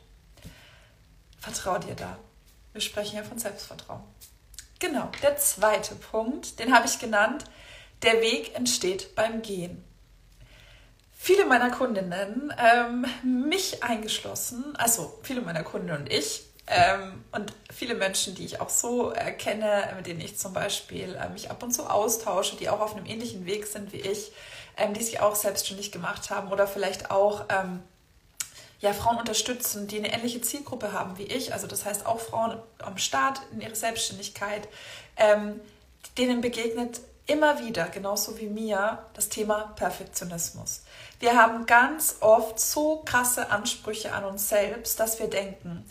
Vertrau 1.40 1.78
dir 1.78 1.94
da. 1.94 2.18
Wir 2.73 2.80
sprechen 2.80 3.16
ja 3.16 3.25
von 3.25 3.38
Selbstvertrauen. 3.38 4.02
Genau, 4.78 5.11
der 5.23 5.37
zweite 5.37 5.94
Punkt, 5.94 6.59
den 6.59 6.75
habe 6.75 6.87
ich 6.87 6.99
genannt, 6.99 7.44
der 8.02 8.20
Weg 8.20 8.54
entsteht 8.54 9.14
beim 9.14 9.42
Gehen. 9.42 9.85
Viele 11.12 11.44
meiner 11.44 11.70
Kundinnen, 11.70 12.52
ähm, 12.59 13.04
mich 13.23 13.82
eingeschlossen, 13.82 14.75
also 14.76 15.18
viele 15.23 15.42
meiner 15.42 15.62
Kunden 15.62 15.90
und 15.90 16.11
ich, 16.11 16.44
ähm, 16.66 17.25
und 17.32 17.52
viele 17.70 17.94
Menschen, 17.94 18.35
die 18.35 18.44
ich 18.44 18.61
auch 18.61 18.70
so 18.70 19.12
äh, 19.12 19.32
kenne, 19.32 19.92
mit 19.97 20.06
denen 20.06 20.20
ich 20.20 20.38
zum 20.38 20.54
Beispiel 20.54 21.14
äh, 21.16 21.28
mich 21.28 21.50
ab 21.50 21.62
und 21.62 21.73
zu 21.73 21.90
austausche, 21.90 22.56
die 22.56 22.70
auch 22.70 22.80
auf 22.80 22.97
einem 22.97 23.06
ähnlichen 23.06 23.44
Weg 23.44 23.66
sind 23.66 23.92
wie 23.92 24.00
ich, 24.00 24.32
ähm, 24.80 24.94
die 24.94 25.02
sich 25.02 25.20
auch 25.20 25.34
selbstständig 25.34 25.92
gemacht 25.92 26.30
haben 26.30 26.50
oder 26.50 26.66
vielleicht 26.66 27.10
auch 27.10 27.44
ähm, 27.49 27.82
ja, 28.80 28.92
Frauen 28.92 29.18
unterstützen, 29.18 29.87
die 29.87 29.99
eine 29.99 30.12
ähnliche 30.12 30.40
Zielgruppe 30.40 30.92
haben 30.92 31.18
wie 31.18 31.25
ich, 31.25 31.52
also 31.52 31.66
das 31.66 31.84
heißt 31.84 32.06
auch 32.06 32.18
Frauen 32.18 32.58
am 32.78 32.99
Start 32.99 33.40
in 33.52 33.60
ihrer 33.60 33.75
Selbstständigkeit, 33.75 34.68
ähm, 35.16 35.60
denen 36.16 36.40
begegnet 36.40 37.00
immer 37.26 37.60
wieder, 37.60 37.88
genauso 37.88 38.38
wie 38.38 38.49
mir, 38.49 38.99
das 39.14 39.28
Thema 39.28 39.72
Perfektionismus. 39.76 40.82
Wir 41.20 41.37
haben 41.40 41.66
ganz 41.66 42.16
oft 42.20 42.58
so 42.58 43.02
krasse 43.04 43.50
Ansprüche 43.50 44.12
an 44.12 44.25
uns 44.25 44.49
selbst, 44.49 44.99
dass 44.99 45.20
wir 45.20 45.28
denken, 45.28 45.84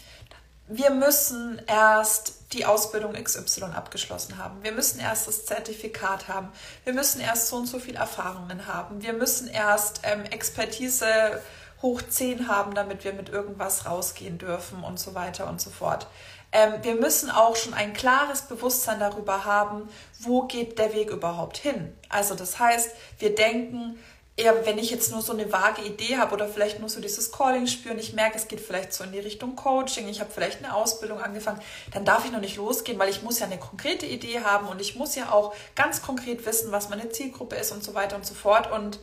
wir 0.67 0.89
müssen 0.89 1.61
erst 1.67 2.38
die 2.53 2.65
Ausbildung 2.65 3.13
XY 3.13 3.65
abgeschlossen 3.75 4.37
haben. 4.37 4.63
Wir 4.63 4.71
müssen 4.71 4.99
erst 4.99 5.27
das 5.27 5.45
Zertifikat 5.45 6.27
haben. 6.27 6.49
Wir 6.83 6.93
müssen 6.93 7.21
erst 7.21 7.47
so 7.47 7.57
und 7.57 7.67
so 7.67 7.79
viel 7.79 7.95
Erfahrungen 7.95 8.65
haben. 8.65 9.03
Wir 9.03 9.13
müssen 9.13 9.47
erst 9.47 10.01
ähm, 10.03 10.25
Expertise 10.25 11.41
hoch 11.81 12.01
10 12.01 12.47
haben, 12.47 12.73
damit 12.73 13.03
wir 13.03 13.13
mit 13.13 13.29
irgendwas 13.29 13.85
rausgehen 13.85 14.37
dürfen 14.37 14.83
und 14.83 14.99
so 14.99 15.15
weiter 15.15 15.47
und 15.47 15.61
so 15.61 15.69
fort. 15.69 16.07
Ähm, 16.51 16.73
wir 16.81 16.95
müssen 16.95 17.29
auch 17.29 17.55
schon 17.55 17.75
ein 17.75 17.93
klares 17.93 18.41
Bewusstsein 18.41 18.99
darüber 18.99 19.45
haben, 19.45 19.87
wo 20.19 20.43
geht 20.43 20.79
der 20.79 20.93
Weg 20.93 21.11
überhaupt 21.11 21.57
hin. 21.57 21.95
Also 22.09 22.33
das 22.33 22.57
heißt, 22.57 22.89
wir 23.19 23.35
denken, 23.35 23.99
eher, 24.39 24.65
wenn 24.65 24.77
ich 24.77 24.89
jetzt 24.89 25.11
nur 25.11 25.21
so 25.21 25.33
eine 25.33 25.51
vage 25.51 25.81
Idee 25.81 26.17
habe 26.17 26.33
oder 26.33 26.47
vielleicht 26.47 26.79
nur 26.79 26.89
so 26.89 27.01
dieses 27.01 27.31
Calling 27.31 27.67
spüren, 27.67 27.99
ich 27.99 28.13
merke, 28.13 28.37
es 28.37 28.47
geht 28.47 28.61
vielleicht 28.61 28.93
so 28.93 29.03
in 29.03 29.11
die 29.11 29.19
Richtung 29.19 29.55
Coaching, 29.55 30.07
ich 30.07 30.21
habe 30.21 30.31
vielleicht 30.31 30.63
eine 30.63 30.73
Ausbildung 30.73 31.19
angefangen, 31.19 31.61
dann 31.93 32.05
darf 32.05 32.25
ich 32.25 32.31
noch 32.31 32.39
nicht 32.39 32.57
losgehen, 32.57 32.97
weil 32.97 33.09
ich 33.09 33.21
muss 33.21 33.39
ja 33.39 33.45
eine 33.45 33.57
konkrete 33.59 34.05
Idee 34.05 34.41
haben 34.43 34.67
und 34.67 34.79
ich 34.81 34.95
muss 34.95 35.15
ja 35.15 35.31
auch 35.31 35.53
ganz 35.75 36.01
konkret 36.01 36.45
wissen, 36.45 36.71
was 36.71 36.89
meine 36.89 37.09
Zielgruppe 37.09 37.57
ist 37.57 37.71
und 37.71 37.83
so 37.83 37.93
weiter 37.93 38.15
und 38.15 38.25
so 38.25 38.33
fort. 38.33 38.71
Und 38.71 38.99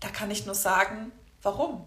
da 0.00 0.08
kann 0.08 0.30
ich 0.30 0.46
nur 0.46 0.54
sagen, 0.54 1.12
warum? 1.42 1.86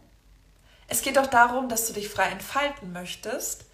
Es 0.88 1.02
geht 1.02 1.18
doch 1.18 1.28
darum, 1.28 1.68
dass 1.70 1.88
du 1.88 1.94
dich 1.94 2.10
frei 2.10 2.30
entfalten 2.30 2.94
möchtest 2.94 3.66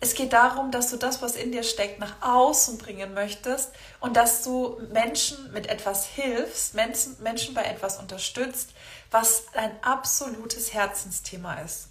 es 0.00 0.14
geht 0.14 0.32
darum, 0.32 0.70
dass 0.70 0.90
du 0.90 0.96
das, 0.96 1.22
was 1.22 1.36
in 1.36 1.52
dir 1.52 1.62
steckt, 1.62 1.98
nach 1.98 2.14
außen 2.20 2.78
bringen 2.78 3.14
möchtest 3.14 3.72
und 4.00 4.16
dass 4.16 4.42
du 4.42 4.78
Menschen 4.92 5.52
mit 5.52 5.68
etwas 5.68 6.06
hilfst, 6.06 6.74
Menschen, 6.74 7.16
Menschen 7.22 7.54
bei 7.54 7.62
etwas 7.62 7.98
unterstützt, 7.98 8.70
was 9.10 9.44
dein 9.54 9.82
absolutes 9.82 10.74
Herzensthema 10.74 11.54
ist. 11.60 11.88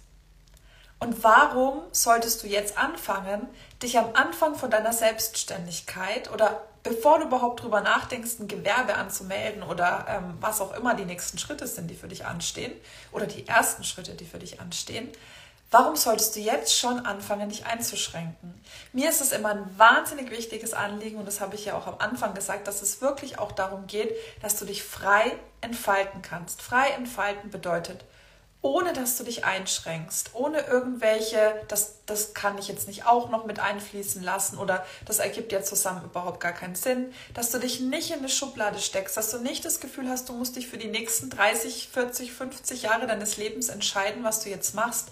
Und 0.98 1.22
warum 1.22 1.82
solltest 1.92 2.42
du 2.42 2.46
jetzt 2.46 2.78
anfangen, 2.78 3.46
dich 3.82 3.98
am 3.98 4.14
Anfang 4.14 4.54
von 4.54 4.70
deiner 4.70 4.92
Selbstständigkeit 4.92 6.32
oder 6.32 6.62
bevor 6.82 7.18
du 7.18 7.26
überhaupt 7.26 7.62
drüber 7.62 7.82
nachdenkst, 7.82 8.38
ein 8.40 8.48
Gewerbe 8.48 8.94
anzumelden 8.94 9.62
oder 9.62 10.06
ähm, 10.08 10.38
was 10.40 10.60
auch 10.60 10.74
immer 10.74 10.94
die 10.94 11.04
nächsten 11.04 11.36
Schritte 11.36 11.66
sind, 11.66 11.90
die 11.90 11.96
für 11.96 12.08
dich 12.08 12.24
anstehen 12.24 12.72
oder 13.12 13.26
die 13.26 13.46
ersten 13.46 13.84
Schritte, 13.84 14.14
die 14.14 14.24
für 14.24 14.38
dich 14.38 14.60
anstehen, 14.60 15.10
Warum 15.78 15.94
solltest 15.94 16.34
du 16.34 16.40
jetzt 16.40 16.74
schon 16.74 17.04
anfangen, 17.04 17.50
dich 17.50 17.66
einzuschränken? 17.66 18.54
Mir 18.94 19.10
ist 19.10 19.20
es 19.20 19.32
immer 19.32 19.50
ein 19.50 19.78
wahnsinnig 19.78 20.30
wichtiges 20.30 20.72
Anliegen 20.72 21.18
und 21.18 21.28
das 21.28 21.42
habe 21.42 21.54
ich 21.54 21.66
ja 21.66 21.76
auch 21.76 21.86
am 21.86 21.96
Anfang 21.98 22.32
gesagt, 22.32 22.66
dass 22.66 22.80
es 22.80 23.02
wirklich 23.02 23.38
auch 23.38 23.52
darum 23.52 23.86
geht, 23.86 24.10
dass 24.40 24.58
du 24.58 24.64
dich 24.64 24.82
frei 24.82 25.36
entfalten 25.60 26.22
kannst. 26.22 26.62
Frei 26.62 26.88
entfalten 26.92 27.50
bedeutet, 27.50 28.06
ohne 28.62 28.94
dass 28.94 29.18
du 29.18 29.24
dich 29.24 29.44
einschränkst, 29.44 30.30
ohne 30.32 30.60
irgendwelche, 30.60 31.54
das, 31.68 31.96
das 32.06 32.32
kann 32.32 32.56
ich 32.56 32.68
jetzt 32.68 32.88
nicht 32.88 33.04
auch 33.04 33.28
noch 33.28 33.44
mit 33.44 33.60
einfließen 33.60 34.22
lassen 34.22 34.56
oder 34.56 34.82
das 35.04 35.18
ergibt 35.18 35.52
ja 35.52 35.62
zusammen 35.62 36.04
überhaupt 36.04 36.40
gar 36.40 36.52
keinen 36.52 36.74
Sinn, 36.74 37.12
dass 37.34 37.50
du 37.50 37.58
dich 37.58 37.80
nicht 37.80 38.12
in 38.12 38.20
eine 38.20 38.30
Schublade 38.30 38.78
steckst, 38.78 39.18
dass 39.18 39.30
du 39.30 39.40
nicht 39.40 39.62
das 39.66 39.80
Gefühl 39.80 40.08
hast, 40.08 40.30
du 40.30 40.32
musst 40.32 40.56
dich 40.56 40.68
für 40.68 40.78
die 40.78 40.88
nächsten 40.88 41.28
30, 41.28 41.90
40, 41.92 42.32
50 42.32 42.80
Jahre 42.80 43.06
deines 43.06 43.36
Lebens 43.36 43.68
entscheiden, 43.68 44.24
was 44.24 44.42
du 44.42 44.48
jetzt 44.48 44.74
machst, 44.74 45.08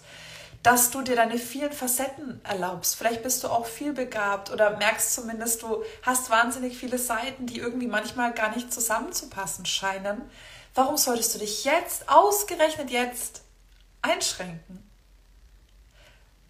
dass 0.64 0.90
du 0.90 1.02
dir 1.02 1.14
deine 1.14 1.36
vielen 1.36 1.72
Facetten 1.72 2.40
erlaubst. 2.42 2.96
Vielleicht 2.96 3.22
bist 3.22 3.44
du 3.44 3.48
auch 3.48 3.66
viel 3.66 3.92
begabt 3.92 4.50
oder 4.50 4.78
merkst 4.78 5.12
zumindest, 5.12 5.62
du 5.62 5.84
hast 6.02 6.30
wahnsinnig 6.30 6.78
viele 6.78 6.96
Seiten, 6.96 7.46
die 7.46 7.58
irgendwie 7.58 7.86
manchmal 7.86 8.32
gar 8.32 8.54
nicht 8.54 8.72
zusammenzupassen 8.72 9.66
scheinen. 9.66 10.22
Warum 10.74 10.96
solltest 10.96 11.34
du 11.34 11.38
dich 11.38 11.64
jetzt, 11.64 12.08
ausgerechnet 12.08 12.90
jetzt, 12.90 13.42
einschränken? 14.00 14.82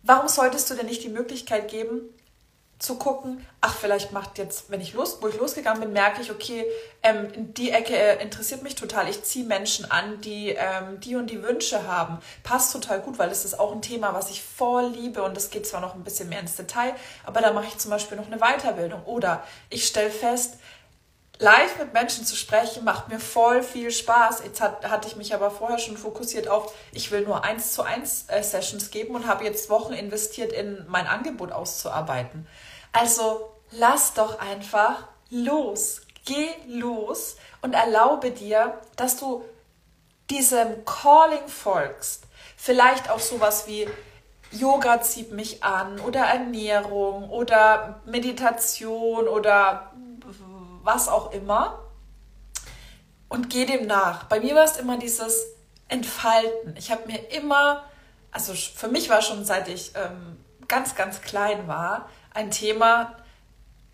Warum 0.05 0.29
solltest 0.29 0.71
du 0.71 0.75
dir 0.75 0.85
nicht 0.85 1.03
die 1.03 1.09
Möglichkeit 1.09 1.69
geben, 1.69 2.03
zu 2.85 2.97
gucken, 2.97 3.45
ach, 3.61 3.75
vielleicht 3.75 4.13
macht 4.13 4.39
jetzt, 4.39 4.71
wenn 4.71 4.81
ich 4.81 4.93
los, 4.93 5.19
wo 5.21 5.29
ich 5.29 5.37
losgegangen 5.37 5.81
bin, 5.81 5.93
merke 5.93 6.23
ich, 6.23 6.31
okay, 6.31 6.65
ähm, 7.03 7.29
die 7.55 7.71
Ecke 7.71 7.97
äh, 7.97 8.23
interessiert 8.23 8.63
mich 8.63 8.75
total. 8.75 9.09
Ich 9.09 9.23
ziehe 9.25 9.45
Menschen 9.45 9.91
an, 9.91 10.21
die 10.21 10.51
ähm, 10.51 11.01
die 11.01 11.17
und 11.17 11.31
die 11.31 11.43
Wünsche 11.43 11.87
haben. 11.87 12.19
Passt 12.43 12.73
total 12.73 13.01
gut, 13.01 13.19
weil 13.19 13.29
das 13.29 13.45
ist 13.45 13.59
auch 13.59 13.73
ein 13.73 13.83
Thema, 13.83 14.15
was 14.15 14.31
ich 14.31 14.43
voll 14.43 14.87
liebe 14.89 15.23
und 15.23 15.37
das 15.37 15.51
geht 15.51 15.67
zwar 15.67 15.81
noch 15.81 15.95
ein 15.95 16.05
bisschen 16.05 16.29
mehr 16.29 16.41
ins 16.41 16.57
Detail, 16.57 16.95
aber 17.25 17.41
da 17.41 17.53
mache 17.53 17.67
ich 17.67 17.79
zum 17.79 17.91
Beispiel 17.91 18.17
noch 18.17 18.27
eine 18.27 18.39
Weiterbildung. 18.39 19.03
Oder 19.05 19.43
ich 19.71 19.87
stelle 19.87 20.11
fest, 20.11 20.59
live 21.39 21.79
mit 21.79 21.93
Menschen 21.93 22.25
zu 22.25 22.37
sprechen, 22.37 22.85
macht 22.85 23.09
mir 23.09 23.19
voll 23.19 23.63
viel 23.63 23.91
Spaß. 23.91 24.43
Jetzt 24.45 24.61
hat, 24.61 24.89
hatte 24.89 25.09
ich 25.09 25.17
mich 25.17 25.35
aber 25.35 25.51
vorher 25.51 25.79
schon 25.79 25.97
fokussiert 25.97 26.49
auf, 26.49 26.73
ich 26.93 27.11
will 27.11 27.23
nur 27.23 27.45
eins 27.45 27.73
zu 27.73 27.83
eins 27.83 28.27
äh, 28.29 28.43
Sessions 28.43 28.91
geben 28.91 29.15
und 29.15 29.27
habe 29.27 29.45
jetzt 29.45 29.71
Wochen 29.71 29.93
investiert, 29.93 30.53
in 30.53 30.85
mein 30.89 31.07
Angebot 31.07 31.53
auszuarbeiten. 31.53 32.47
Also 32.95 33.51
lass 33.73 34.15
doch 34.15 34.39
einfach 34.39 35.09
los. 35.29 36.03
Geh 36.25 36.49
los 36.69 37.37
und 37.61 37.75
erlaube 37.75 38.31
dir, 38.31 38.81
dass 38.97 39.17
du 39.17 39.45
diesem 40.31 40.85
Calling 40.85 41.49
folgst. 41.49 42.23
Vielleicht 42.57 43.11
auch 43.11 43.19
sowas 43.19 43.67
wie 43.67 43.89
Yoga 44.53 45.03
zieht 45.03 45.33
mich 45.33 45.65
an 45.65 45.99
oder 46.01 46.21
Ernährung 46.21 47.29
oder 47.31 48.01
Meditation 48.07 49.27
oder 49.27 49.93
was 50.85 51.09
auch 51.09 51.33
immer. 51.33 51.81
Und 53.29 53.51
geh 53.51 53.67
dem 53.67 53.89
nach. 53.89 54.25
Bei 54.25 54.39
mir 54.39 54.55
war 54.55 54.65
es 54.65 54.77
immer 54.77 54.99
dieses 54.99 55.47
Entfalten. 55.89 56.77
Ich 56.77 56.93
habe 56.93 57.07
mir 57.07 57.19
immer, 57.33 57.83
also 58.31 58.55
für 58.55 58.89
mich 58.89 59.11
war 59.11 59.21
schon 59.21 59.45
seit 59.45 59.67
ich 59.67 59.93
ähm, 59.97 60.39
ganz, 60.69 60.95
ganz 60.95 61.21
klein 61.21 61.67
war, 61.67 62.09
ein 62.35 62.51
Thema, 62.51 63.17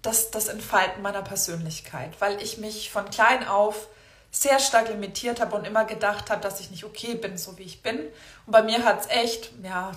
das, 0.03 0.31
das 0.31 0.49
Entfalten 0.49 1.03
meiner 1.03 1.23
Persönlichkeit, 1.23 2.21
weil 2.21 2.43
ich 2.43 2.59
mich 2.59 2.91
von 2.91 3.09
klein 3.11 3.47
auf 3.47 3.89
sehr 4.33 4.59
stark 4.61 4.89
limitiert 4.89 5.41
habe 5.41 5.57
und 5.57 5.67
immer 5.67 5.85
gedacht 5.85 6.31
habe, 6.31 6.41
dass 6.41 6.61
ich 6.61 6.71
nicht 6.71 6.85
okay 6.85 7.15
bin, 7.15 7.37
so 7.37 7.59
wie 7.59 7.65
ich 7.65 7.83
bin. 7.83 7.99
Und 8.47 8.53
bei 8.53 8.63
mir 8.63 8.85
hat 8.85 9.01
es 9.01 9.07
echt, 9.09 9.51
ja, 9.63 9.93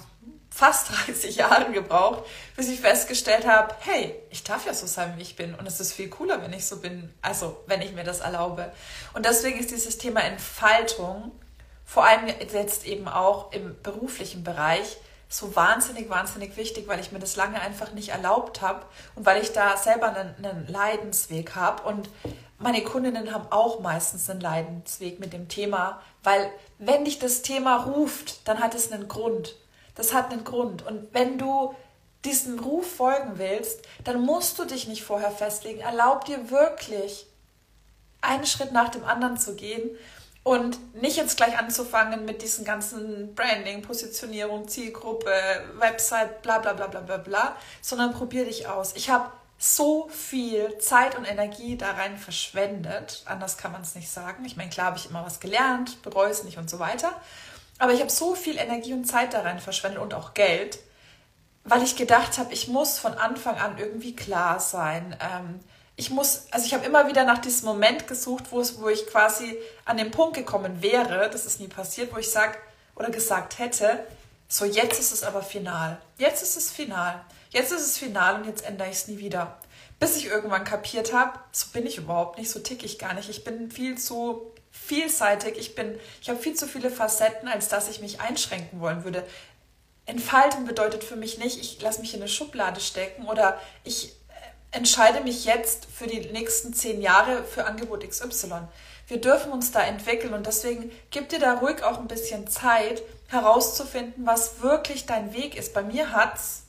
fast 0.50 0.90
30 1.08 1.36
Jahre 1.36 1.72
gebraucht, 1.72 2.24
bis 2.56 2.68
ich 2.70 2.80
festgestellt 2.80 3.48
habe, 3.48 3.76
hey, 3.80 4.16
ich 4.30 4.44
darf 4.44 4.66
ja 4.66 4.74
so 4.74 4.88
sein, 4.88 5.14
wie 5.18 5.22
ich 5.22 5.36
bin. 5.36 5.56
Und 5.56 5.68
es 5.68 5.80
ist 5.80 5.94
viel 5.94 6.10
cooler, 6.10 6.42
wenn 6.42 6.54
ich 6.54 6.66
so 6.66 6.78
bin, 6.78 7.14
also 7.22 7.64
wenn 7.68 7.82
ich 7.82 7.94
mir 7.94 8.04
das 8.04 8.20
erlaube. 8.20 8.72
Und 9.14 9.26
deswegen 9.26 9.60
ist 9.60 9.72
dieses 9.72 9.98
Thema 9.98 10.22
Entfaltung, 10.22 11.32
vor 11.86 12.06
allem 12.06 12.28
jetzt 12.28 12.86
eben 12.86 13.08
auch 13.08 13.52
im 13.52 13.80
beruflichen 13.84 14.44
Bereich, 14.44 14.98
so 15.34 15.56
wahnsinnig, 15.56 16.10
wahnsinnig 16.10 16.56
wichtig, 16.58 16.88
weil 16.88 17.00
ich 17.00 17.12
mir 17.12 17.18
das 17.18 17.36
lange 17.36 17.60
einfach 17.60 17.92
nicht 17.94 18.10
erlaubt 18.10 18.62
habe 18.62 18.86
und 19.16 19.26
weil 19.26 19.42
ich 19.42 19.52
da 19.52 19.76
selber 19.78 20.16
einen, 20.16 20.36
einen 20.46 20.68
Leidensweg 20.68 21.56
habe. 21.56 21.82
Und 21.84 22.08
meine 22.60 22.84
Kundinnen 22.84 23.34
haben 23.34 23.48
auch 23.52 23.80
meistens 23.80 24.30
einen 24.30 24.42
Leidensweg 24.42 25.20
mit 25.20 25.34
dem 25.34 25.48
Thema, 25.48 26.00
weil 26.22 26.52
wenn 26.78 27.04
dich 27.04 27.18
das 27.18 27.42
Thema 27.42 27.78
ruft, 27.78 28.48
dann 28.48 28.60
hat 28.60 28.76
es 28.76 28.92
einen 28.92 29.08
Grund. 29.08 29.56
Das 29.96 30.14
hat 30.14 30.32
einen 30.32 30.44
Grund. 30.44 30.86
Und 30.86 31.12
wenn 31.14 31.40
du 31.40 31.74
diesem 32.26 32.60
Ruf 32.60 32.96
folgen 32.96 33.40
willst, 33.40 33.82
dann 34.04 34.22
musst 34.22 34.60
du 34.60 34.66
dich 34.66 34.88
nicht 34.88 35.04
vorher 35.04 35.32
festlegen. 35.32 35.80
Erlaub 35.80 36.26
dir 36.26 36.52
wirklich, 36.52 37.26
einen 38.22 38.46
Schritt 38.46 38.72
nach 38.72 38.90
dem 38.90 39.04
anderen 39.04 39.38
zu 39.38 39.56
gehen 39.56 39.90
und 40.44 40.96
nicht 41.02 41.16
jetzt 41.16 41.38
gleich 41.38 41.58
anzufangen 41.58 42.26
mit 42.26 42.42
diesen 42.42 42.66
ganzen 42.66 43.34
Branding, 43.34 43.82
Positionierung, 43.82 44.68
Zielgruppe, 44.68 45.32
Website, 45.78 46.42
bla 46.42 46.60
bla 46.60 46.74
bla 46.74 46.88
bla 46.88 47.00
bla 47.00 47.18
bla, 47.18 47.56
sondern 47.82 48.14
probier 48.14 48.46
dich 48.46 48.68
aus. 48.68 48.94
Ich 48.96 49.10
habe 49.10 49.32
so 49.58 50.10
viel 50.10 50.78
Zeit 50.80 51.18
und 51.18 51.24
Energie 51.24 51.78
da 51.78 51.92
rein 51.92 52.18
verschwendet, 52.18 53.24
anders 53.26 53.58
kann 53.58 53.72
man 53.72 53.82
es 53.82 53.96
nicht 53.96 54.10
sagen. 54.10 54.44
Ich 54.44 54.58
meine, 54.58 54.70
klar 54.70 54.88
habe 54.88 54.98
ich 54.98 55.10
immer 55.10 55.26
was 55.26 55.40
gelernt, 55.40 56.02
bereue 56.02 56.30
es 56.30 56.44
nicht 56.44 56.58
und 56.58 56.70
so 56.70 56.80
weiter. 56.80 57.14
Aber 57.80 57.94
ich 57.94 58.02
habe 58.02 58.12
so 58.12 58.36
viel 58.36 58.58
Energie 58.58 58.94
und 58.94 59.06
Zeit 59.06 59.34
da 59.34 59.42
rein 59.42 59.60
verschwendet 59.60 60.02
und 60.02 60.14
auch 60.14 60.34
Geld, 60.34 60.80
weil 61.64 61.82
ich 61.82 61.96
gedacht 61.96 62.38
habe, 62.38 62.54
ich 62.54 62.68
muss 62.68 63.00
von 63.00 63.14
Anfang 63.14 63.56
an 63.56 63.78
irgendwie 63.78 64.16
klar 64.16 64.60
sein. 64.60 65.16
Ähm, 65.22 65.62
ich 65.96 66.10
muss, 66.10 66.48
also 66.52 66.66
ich 66.66 66.74
habe 66.74 66.86
immer 66.86 67.08
wieder 67.08 67.24
nach 67.24 67.40
diesem 67.40 67.68
Moment 67.68 68.08
gesucht, 68.08 68.46
wo, 68.52 68.60
es, 68.60 68.82
wo 68.82 68.90
ich 68.90 69.06
quasi 69.08 69.58
an 69.86 69.98
den 69.98 70.12
Punkt 70.12 70.36
gekommen 70.36 70.82
wäre, 70.82 71.30
das 71.30 71.46
ist 71.46 71.60
nie 71.60 71.68
passiert, 71.68 72.14
wo 72.14 72.18
ich 72.18 72.32
sage 72.32 72.58
oder 72.96 73.10
gesagt 73.10 73.60
hätte, 73.60 74.06
so 74.48 74.66
jetzt 74.66 75.00
ist 75.00 75.14
es 75.14 75.24
aber 75.24 75.42
final. 75.42 76.00
Jetzt 76.18 76.44
ist 76.44 76.58
es 76.58 76.72
final. 76.72 77.24
Jetzt 77.50 77.72
ist 77.72 77.82
es 77.82 77.98
final 77.98 78.36
und 78.36 78.48
jetzt 78.48 78.66
ändere 78.66 78.90
ich 78.90 78.96
es 78.96 79.08
nie 79.08 79.20
wieder. 79.20 79.58
Bis 80.00 80.18
ich 80.18 80.26
irgendwann 80.26 80.64
kapiert 80.64 81.14
habe, 81.14 81.40
so 81.52 81.68
bin 81.72 81.86
ich 81.86 81.98
überhaupt 81.98 82.38
nicht, 82.38 82.50
so 82.50 82.60
tick 82.60 82.84
ich 82.84 82.98
gar 82.98 83.14
nicht. 83.14 83.30
Ich 83.30 83.44
bin 83.44 83.70
viel 83.70 83.98
zu 83.98 84.52
vielseitig, 84.72 85.58
ich 85.58 85.76
bin, 85.76 86.00
ich 86.22 86.30
habe 86.30 86.40
viel 86.40 86.56
zu 86.56 86.68
viele 86.68 86.90
Facetten, 86.90 87.48
als 87.48 87.70
dass 87.70 87.90
ich 87.90 88.02
mich 88.02 88.20
einschränken 88.20 88.82
wollen 88.82 89.04
würde. 89.04 89.24
Entfalten 90.06 90.66
bedeutet 90.66 91.04
für 91.04 91.16
mich 91.16 91.38
nicht, 91.38 91.60
ich 91.60 91.82
lasse 91.82 92.02
mich 92.02 92.14
in 92.14 92.22
eine 92.22 92.30
Schublade 92.30 92.82
stecken 92.82 93.28
oder 93.28 93.62
ich 93.84 94.14
entscheide 94.74 95.22
mich 95.22 95.46
jetzt 95.46 95.86
für 95.86 96.08
die 96.08 96.20
nächsten 96.32 96.74
zehn 96.74 97.02
Jahre 97.02 97.44
für 97.44 97.66
Angebot 97.66 98.08
XY. 98.08 98.68
Wir 99.08 99.22
dürfen 99.22 99.52
uns 99.52 99.72
da 99.72 99.84
entwickeln 99.84 100.34
und 100.34 100.48
deswegen 100.48 100.92
gib 101.12 101.30
dir 101.30 101.40
da 101.40 101.54
ruhig 101.56 101.84
auch 101.84 102.00
ein 102.00 102.08
bisschen 102.08 102.48
Zeit 102.48 103.04
herauszufinden, 103.28 104.26
was 104.26 104.62
wirklich 104.62 105.06
dein 105.06 105.34
Weg 105.34 105.56
ist. 105.56 105.74
Bei 105.74 105.84
mir 105.84 106.12
hat's 106.12 106.64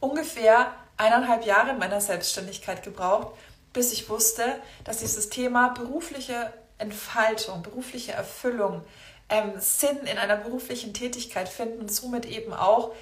ungefähr 0.00 0.72
eineinhalb 0.96 1.46
Jahre 1.46 1.70
in 1.70 1.78
meiner 1.78 2.00
Selbstständigkeit 2.00 2.82
gebraucht, 2.82 3.36
bis 3.72 3.92
ich 3.92 4.08
wusste, 4.08 4.44
dass 4.84 4.98
dieses 4.98 5.28
Thema 5.30 5.68
berufliche 5.68 6.52
Entfaltung, 6.78 7.62
berufliche 7.62 8.12
Erfüllung, 8.12 8.82
ähm, 9.28 9.52
Sinn 9.58 9.98
in 10.10 10.18
einer 10.18 10.36
beruflichen 10.36 10.94
Tätigkeit 10.94 11.48
finden 11.48 11.80
und 11.80 11.92
somit 11.92 12.26
eben 12.26 12.52
auch 12.52 12.94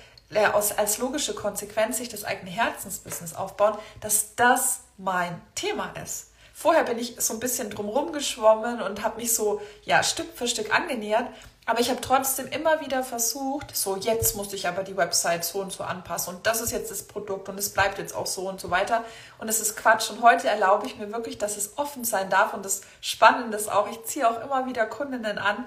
aus, 0.52 0.72
als 0.72 0.98
logische 0.98 1.34
Konsequenz 1.34 1.98
sich 1.98 2.08
das 2.08 2.24
eigene 2.24 2.50
Herzensbusiness 2.50 3.34
aufbauen, 3.34 3.78
dass 4.00 4.34
das 4.34 4.80
mein 4.96 5.40
Thema 5.54 5.92
ist. 6.02 6.28
Vorher 6.52 6.84
bin 6.84 6.98
ich 6.98 7.16
so 7.18 7.34
ein 7.34 7.40
bisschen 7.40 7.70
drumherum 7.70 8.12
geschwommen 8.12 8.80
und 8.80 9.02
habe 9.02 9.20
mich 9.20 9.34
so 9.34 9.60
ja 9.84 10.02
Stück 10.02 10.26
für 10.34 10.48
Stück 10.48 10.74
angenähert, 10.74 11.26
aber 11.68 11.80
ich 11.80 11.90
habe 11.90 12.00
trotzdem 12.00 12.46
immer 12.46 12.80
wieder 12.80 13.02
versucht, 13.02 13.76
so 13.76 13.96
jetzt 13.96 14.36
muss 14.36 14.52
ich 14.52 14.68
aber 14.68 14.84
die 14.84 14.96
Website 14.96 15.44
so 15.44 15.58
und 15.58 15.72
so 15.72 15.82
anpassen 15.82 16.36
und 16.36 16.46
das 16.46 16.60
ist 16.60 16.70
jetzt 16.70 16.92
das 16.92 17.02
Produkt 17.02 17.48
und 17.48 17.58
es 17.58 17.70
bleibt 17.70 17.98
jetzt 17.98 18.14
auch 18.14 18.26
so 18.26 18.48
und 18.48 18.60
so 18.60 18.70
weiter. 18.70 19.04
Und 19.38 19.48
es 19.48 19.60
ist 19.60 19.76
Quatsch. 19.76 20.08
Und 20.10 20.22
heute 20.22 20.46
erlaube 20.46 20.86
ich 20.86 20.96
mir 20.96 21.10
wirklich, 21.12 21.38
dass 21.38 21.56
es 21.56 21.76
offen 21.76 22.04
sein 22.04 22.30
darf. 22.30 22.54
Und 22.54 22.64
das 22.64 22.82
Spannende 23.00 23.56
ist 23.56 23.68
auch, 23.68 23.90
ich 23.90 24.04
ziehe 24.04 24.30
auch 24.30 24.40
immer 24.44 24.66
wieder 24.66 24.86
Kundinnen 24.86 25.38
an, 25.38 25.66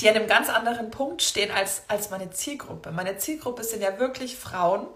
die 0.00 0.08
an 0.08 0.16
einem 0.16 0.28
ganz 0.28 0.48
anderen 0.48 0.90
Punkt 0.90 1.22
stehen 1.22 1.50
als, 1.50 1.82
als 1.88 2.10
meine 2.10 2.30
Zielgruppe. 2.30 2.92
Meine 2.92 3.18
Zielgruppe 3.18 3.64
sind 3.64 3.82
ja 3.82 3.98
wirklich 3.98 4.36
Frauen, 4.36 4.86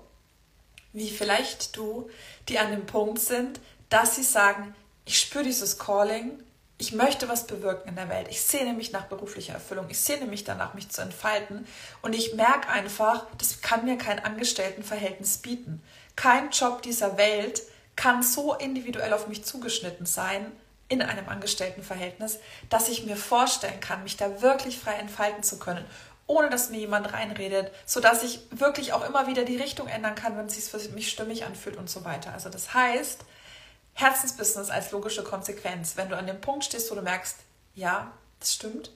wie 0.92 1.10
vielleicht 1.10 1.76
du, 1.76 2.08
die 2.48 2.58
an 2.58 2.70
dem 2.70 2.86
Punkt 2.86 3.18
sind, 3.18 3.60
dass 3.88 4.16
sie 4.16 4.22
sagen, 4.22 4.74
ich 5.04 5.18
spüre 5.18 5.44
dieses 5.44 5.78
Calling, 5.78 6.42
ich 6.78 6.92
möchte 6.92 7.28
was 7.28 7.46
bewirken 7.46 7.90
in 7.90 7.96
der 7.96 8.08
Welt. 8.08 8.26
Ich 8.28 8.42
sehne 8.42 8.72
mich 8.72 8.90
nach 8.90 9.04
beruflicher 9.04 9.54
Erfüllung. 9.54 9.86
Ich 9.88 10.00
sehne 10.00 10.26
mich 10.26 10.42
danach, 10.42 10.74
mich 10.74 10.88
zu 10.88 11.00
entfalten. 11.00 11.66
Und 12.00 12.12
ich 12.12 12.34
merke 12.34 12.68
einfach, 12.68 13.26
das 13.38 13.60
kann 13.60 13.84
mir 13.84 13.96
kein 13.98 14.18
Angestelltenverhältnis 14.18 15.38
bieten. 15.38 15.80
Kein 16.16 16.50
Job 16.50 16.82
dieser 16.82 17.16
Welt 17.16 17.62
kann 17.94 18.22
so 18.22 18.54
individuell 18.54 19.12
auf 19.12 19.28
mich 19.28 19.44
zugeschnitten 19.44 20.06
sein 20.06 20.50
in 20.92 21.00
einem 21.00 21.26
Angestelltenverhältnis, 21.26 22.38
dass 22.68 22.90
ich 22.90 23.06
mir 23.06 23.16
vorstellen 23.16 23.80
kann, 23.80 24.02
mich 24.02 24.18
da 24.18 24.42
wirklich 24.42 24.78
frei 24.78 24.96
entfalten 24.96 25.42
zu 25.42 25.58
können, 25.58 25.86
ohne 26.26 26.50
dass 26.50 26.68
mir 26.68 26.80
jemand 26.80 27.14
reinredet, 27.14 27.72
sodass 27.86 28.22
ich 28.22 28.40
wirklich 28.50 28.92
auch 28.92 29.08
immer 29.08 29.26
wieder 29.26 29.44
die 29.44 29.56
Richtung 29.56 29.88
ändern 29.88 30.14
kann, 30.14 30.36
wenn 30.36 30.46
es 30.46 30.54
sich 30.54 30.64
für 30.64 30.86
mich 30.90 31.10
stimmig 31.10 31.46
anfühlt 31.46 31.78
und 31.78 31.88
so 31.88 32.04
weiter. 32.04 32.34
Also 32.34 32.50
das 32.50 32.74
heißt, 32.74 33.24
Herzensbusiness 33.94 34.68
als 34.68 34.90
logische 34.90 35.24
Konsequenz, 35.24 35.96
wenn 35.96 36.10
du 36.10 36.16
an 36.16 36.26
dem 36.26 36.42
Punkt 36.42 36.66
stehst, 36.66 36.90
wo 36.90 36.94
du 36.94 37.02
merkst, 37.02 37.36
ja, 37.74 38.12
das 38.38 38.52
stimmt, 38.52 38.90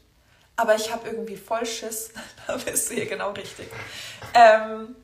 aber 0.56 0.74
ich 0.74 0.92
habe 0.92 1.08
irgendwie 1.08 1.38
voll 1.38 1.64
Schiss, 1.64 2.10
da 2.46 2.58
bist 2.58 2.90
du 2.90 2.94
hier 2.94 3.06
genau 3.06 3.30
richtig. 3.30 3.70
Ähm, 4.34 4.94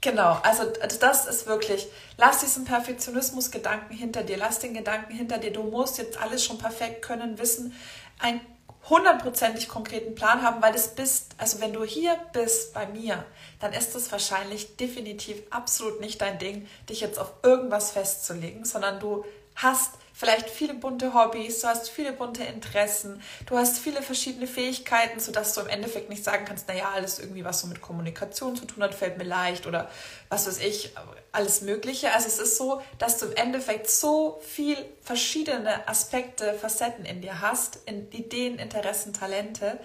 genau, 0.00 0.38
also 0.42 0.64
das 1.00 1.26
ist 1.26 1.46
wirklich, 1.46 1.86
lass 2.16 2.40
diesen 2.40 2.64
Perfektionismus-Gedanken 2.64 3.94
hinter 3.94 4.22
dir, 4.22 4.36
lass 4.36 4.58
den 4.58 4.74
Gedanken 4.74 5.12
hinter 5.12 5.38
dir, 5.38 5.52
du 5.52 5.62
musst 5.62 5.98
jetzt 5.98 6.20
alles 6.20 6.44
schon 6.44 6.58
perfekt 6.58 7.02
können, 7.02 7.38
wissen, 7.38 7.74
ein 8.18 8.40
hundertprozentig 8.88 9.68
konkreten 9.68 10.14
Plan 10.14 10.42
haben, 10.42 10.62
weil 10.62 10.72
das 10.72 10.94
bist, 10.94 11.34
also 11.38 11.60
wenn 11.60 11.72
du 11.72 11.84
hier 11.84 12.16
bist 12.32 12.72
bei 12.72 12.86
mir, 12.86 13.24
dann 13.58 13.72
ist 13.72 13.94
es 13.96 14.12
wahrscheinlich 14.12 14.76
definitiv 14.76 15.42
absolut 15.50 16.00
nicht 16.00 16.20
dein 16.20 16.38
Ding, 16.38 16.68
dich 16.88 17.00
jetzt 17.00 17.18
auf 17.18 17.32
irgendwas 17.42 17.90
festzulegen, 17.90 18.64
sondern 18.64 19.00
du 19.00 19.24
hast 19.56 19.92
vielleicht 20.16 20.48
viele 20.48 20.72
bunte 20.72 21.12
Hobbys, 21.12 21.60
du 21.60 21.66
hast 21.66 21.90
viele 21.90 22.12
bunte 22.12 22.42
Interessen, 22.42 23.20
du 23.44 23.58
hast 23.58 23.78
viele 23.78 24.00
verschiedene 24.00 24.46
Fähigkeiten, 24.46 25.20
sodass 25.20 25.52
du 25.52 25.60
im 25.60 25.66
Endeffekt 25.66 26.08
nicht 26.08 26.24
sagen 26.24 26.46
kannst, 26.46 26.68
naja, 26.68 26.90
alles 26.94 27.18
irgendwie, 27.18 27.44
was 27.44 27.60
so 27.60 27.66
mit 27.66 27.82
Kommunikation 27.82 28.56
zu 28.56 28.64
tun 28.64 28.82
hat, 28.82 28.94
fällt 28.94 29.18
mir 29.18 29.24
leicht 29.24 29.66
oder 29.66 29.90
was 30.30 30.46
weiß 30.46 30.60
ich, 30.60 30.94
alles 31.32 31.60
Mögliche. 31.60 32.12
Also 32.12 32.28
es 32.28 32.38
ist 32.38 32.56
so, 32.56 32.80
dass 32.98 33.18
du 33.18 33.26
im 33.26 33.36
Endeffekt 33.36 33.90
so 33.90 34.40
viel 34.42 34.78
verschiedene 35.02 35.86
Aspekte, 35.86 36.54
Facetten 36.54 37.04
in 37.04 37.20
dir 37.20 37.42
hast, 37.42 37.78
in 37.84 38.10
Ideen, 38.10 38.58
Interessen, 38.58 39.12
Talente, 39.12 39.78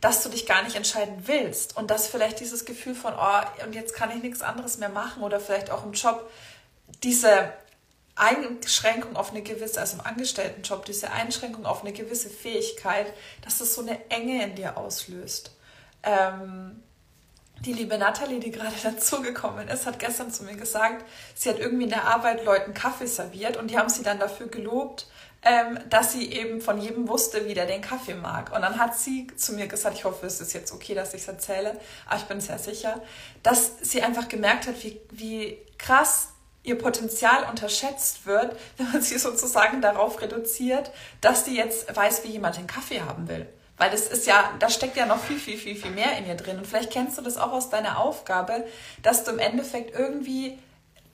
dass 0.00 0.24
du 0.24 0.28
dich 0.28 0.46
gar 0.46 0.64
nicht 0.64 0.74
entscheiden 0.74 1.14
willst 1.26 1.76
und 1.76 1.92
dass 1.92 2.08
vielleicht 2.08 2.40
dieses 2.40 2.64
Gefühl 2.64 2.96
von, 2.96 3.14
oh, 3.16 3.64
und 3.64 3.72
jetzt 3.72 3.94
kann 3.94 4.10
ich 4.10 4.20
nichts 4.22 4.42
anderes 4.42 4.78
mehr 4.78 4.88
machen 4.88 5.22
oder 5.22 5.38
vielleicht 5.38 5.70
auch 5.70 5.84
im 5.84 5.92
Job 5.92 6.28
diese 7.04 7.52
Einschränkung 8.16 9.14
auf 9.14 9.30
eine 9.30 9.42
gewisse, 9.42 9.78
also 9.78 9.98
im 9.98 10.06
Angestelltenjob, 10.06 10.86
diese 10.86 11.12
Einschränkung 11.12 11.66
auf 11.66 11.82
eine 11.82 11.92
gewisse 11.92 12.30
Fähigkeit, 12.30 13.12
dass 13.42 13.58
das 13.58 13.74
so 13.74 13.82
eine 13.82 14.10
Enge 14.10 14.42
in 14.42 14.54
dir 14.54 14.76
auslöst. 14.76 15.54
Ähm, 16.02 16.82
die 17.60 17.72
liebe 17.72 17.98
Natalie, 17.98 18.40
die 18.40 18.50
gerade 18.50 18.74
dazugekommen 18.82 19.68
ist, 19.68 19.86
hat 19.86 19.98
gestern 19.98 20.30
zu 20.30 20.44
mir 20.44 20.56
gesagt, 20.56 21.04
sie 21.34 21.50
hat 21.50 21.58
irgendwie 21.58 21.84
in 21.84 21.90
der 21.90 22.04
Arbeit 22.04 22.44
Leuten 22.44 22.72
Kaffee 22.72 23.06
serviert 23.06 23.58
und 23.58 23.70
die 23.70 23.78
haben 23.78 23.90
sie 23.90 24.02
dann 24.02 24.18
dafür 24.18 24.48
gelobt, 24.48 25.06
ähm, 25.42 25.78
dass 25.90 26.12
sie 26.12 26.32
eben 26.32 26.62
von 26.62 26.80
jedem 26.80 27.08
wusste, 27.08 27.46
wie 27.46 27.54
der 27.54 27.66
den 27.66 27.82
Kaffee 27.82 28.14
mag. 28.14 28.52
Und 28.54 28.62
dann 28.62 28.78
hat 28.78 28.96
sie 28.96 29.26
zu 29.36 29.52
mir 29.52 29.66
gesagt, 29.66 29.96
ich 29.96 30.04
hoffe, 30.04 30.26
es 30.26 30.40
ist 30.40 30.54
jetzt 30.54 30.72
okay, 30.72 30.94
dass 30.94 31.12
ich 31.12 31.20
es 31.22 31.28
erzähle, 31.28 31.78
aber 32.06 32.16
ich 32.16 32.24
bin 32.24 32.40
sehr 32.40 32.58
sicher, 32.58 33.02
dass 33.42 33.72
sie 33.82 34.02
einfach 34.02 34.28
gemerkt 34.28 34.66
hat, 34.66 34.82
wie, 34.82 35.00
wie 35.10 35.58
krass 35.76 36.30
ihr 36.66 36.76
Potenzial 36.76 37.44
unterschätzt 37.48 38.26
wird, 38.26 38.56
wenn 38.76 38.92
man 38.92 39.02
sie 39.02 39.18
sozusagen 39.18 39.80
darauf 39.80 40.20
reduziert, 40.20 40.90
dass 41.20 41.44
die 41.44 41.56
jetzt 41.56 41.94
weiß, 41.94 42.24
wie 42.24 42.28
jemand 42.28 42.56
den 42.56 42.66
Kaffee 42.66 43.00
haben 43.00 43.28
will. 43.28 43.46
Weil 43.78 43.90
das 43.90 44.06
ist 44.06 44.26
ja, 44.26 44.52
da 44.58 44.70
steckt 44.70 44.96
ja 44.96 45.04
noch 45.04 45.18
viel, 45.18 45.38
viel, 45.38 45.58
viel, 45.58 45.76
viel 45.76 45.90
mehr 45.90 46.16
in 46.16 46.26
ihr 46.26 46.34
drin. 46.34 46.58
Und 46.58 46.66
vielleicht 46.66 46.90
kennst 46.90 47.18
du 47.18 47.22
das 47.22 47.36
auch 47.36 47.52
aus 47.52 47.68
deiner 47.68 47.98
Aufgabe, 47.98 48.66
dass 49.02 49.24
du 49.24 49.32
im 49.32 49.38
Endeffekt 49.38 49.94
irgendwie, 49.94 50.58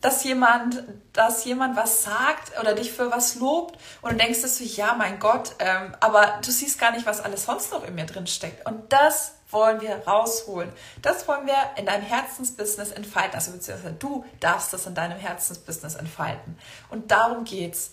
dass 0.00 0.22
jemand, 0.22 0.84
dass 1.12 1.44
jemand 1.44 1.76
was 1.76 2.04
sagt 2.04 2.58
oder 2.60 2.74
dich 2.74 2.92
für 2.92 3.10
was 3.10 3.34
lobt 3.34 3.78
und 4.00 4.12
du 4.12 4.16
denkst, 4.16 4.42
dass 4.42 4.58
du, 4.58 4.64
ja, 4.64 4.94
mein 4.94 5.18
Gott, 5.18 5.56
ähm, 5.58 5.96
aber 5.98 6.38
du 6.44 6.52
siehst 6.52 6.78
gar 6.78 6.92
nicht, 6.92 7.04
was 7.04 7.20
alles 7.20 7.46
sonst 7.46 7.72
noch 7.72 7.84
in 7.84 7.96
mir 7.96 8.06
drin 8.06 8.28
steckt. 8.28 8.64
Und 8.64 8.92
das 8.92 9.34
wollen 9.52 9.80
wir 9.80 9.96
rausholen. 10.06 10.72
Das 11.02 11.28
wollen 11.28 11.46
wir 11.46 11.56
in 11.76 11.86
deinem 11.86 12.02
Herzensbusiness 12.02 12.90
entfalten. 12.90 13.34
Also 13.34 13.52
beziehungsweise 13.52 13.94
du 13.94 14.24
darfst 14.40 14.72
das 14.72 14.86
in 14.86 14.94
deinem 14.94 15.18
Herzensbusiness 15.18 15.94
entfalten. 15.94 16.58
Und 16.90 17.10
darum 17.10 17.44
geht's. 17.44 17.92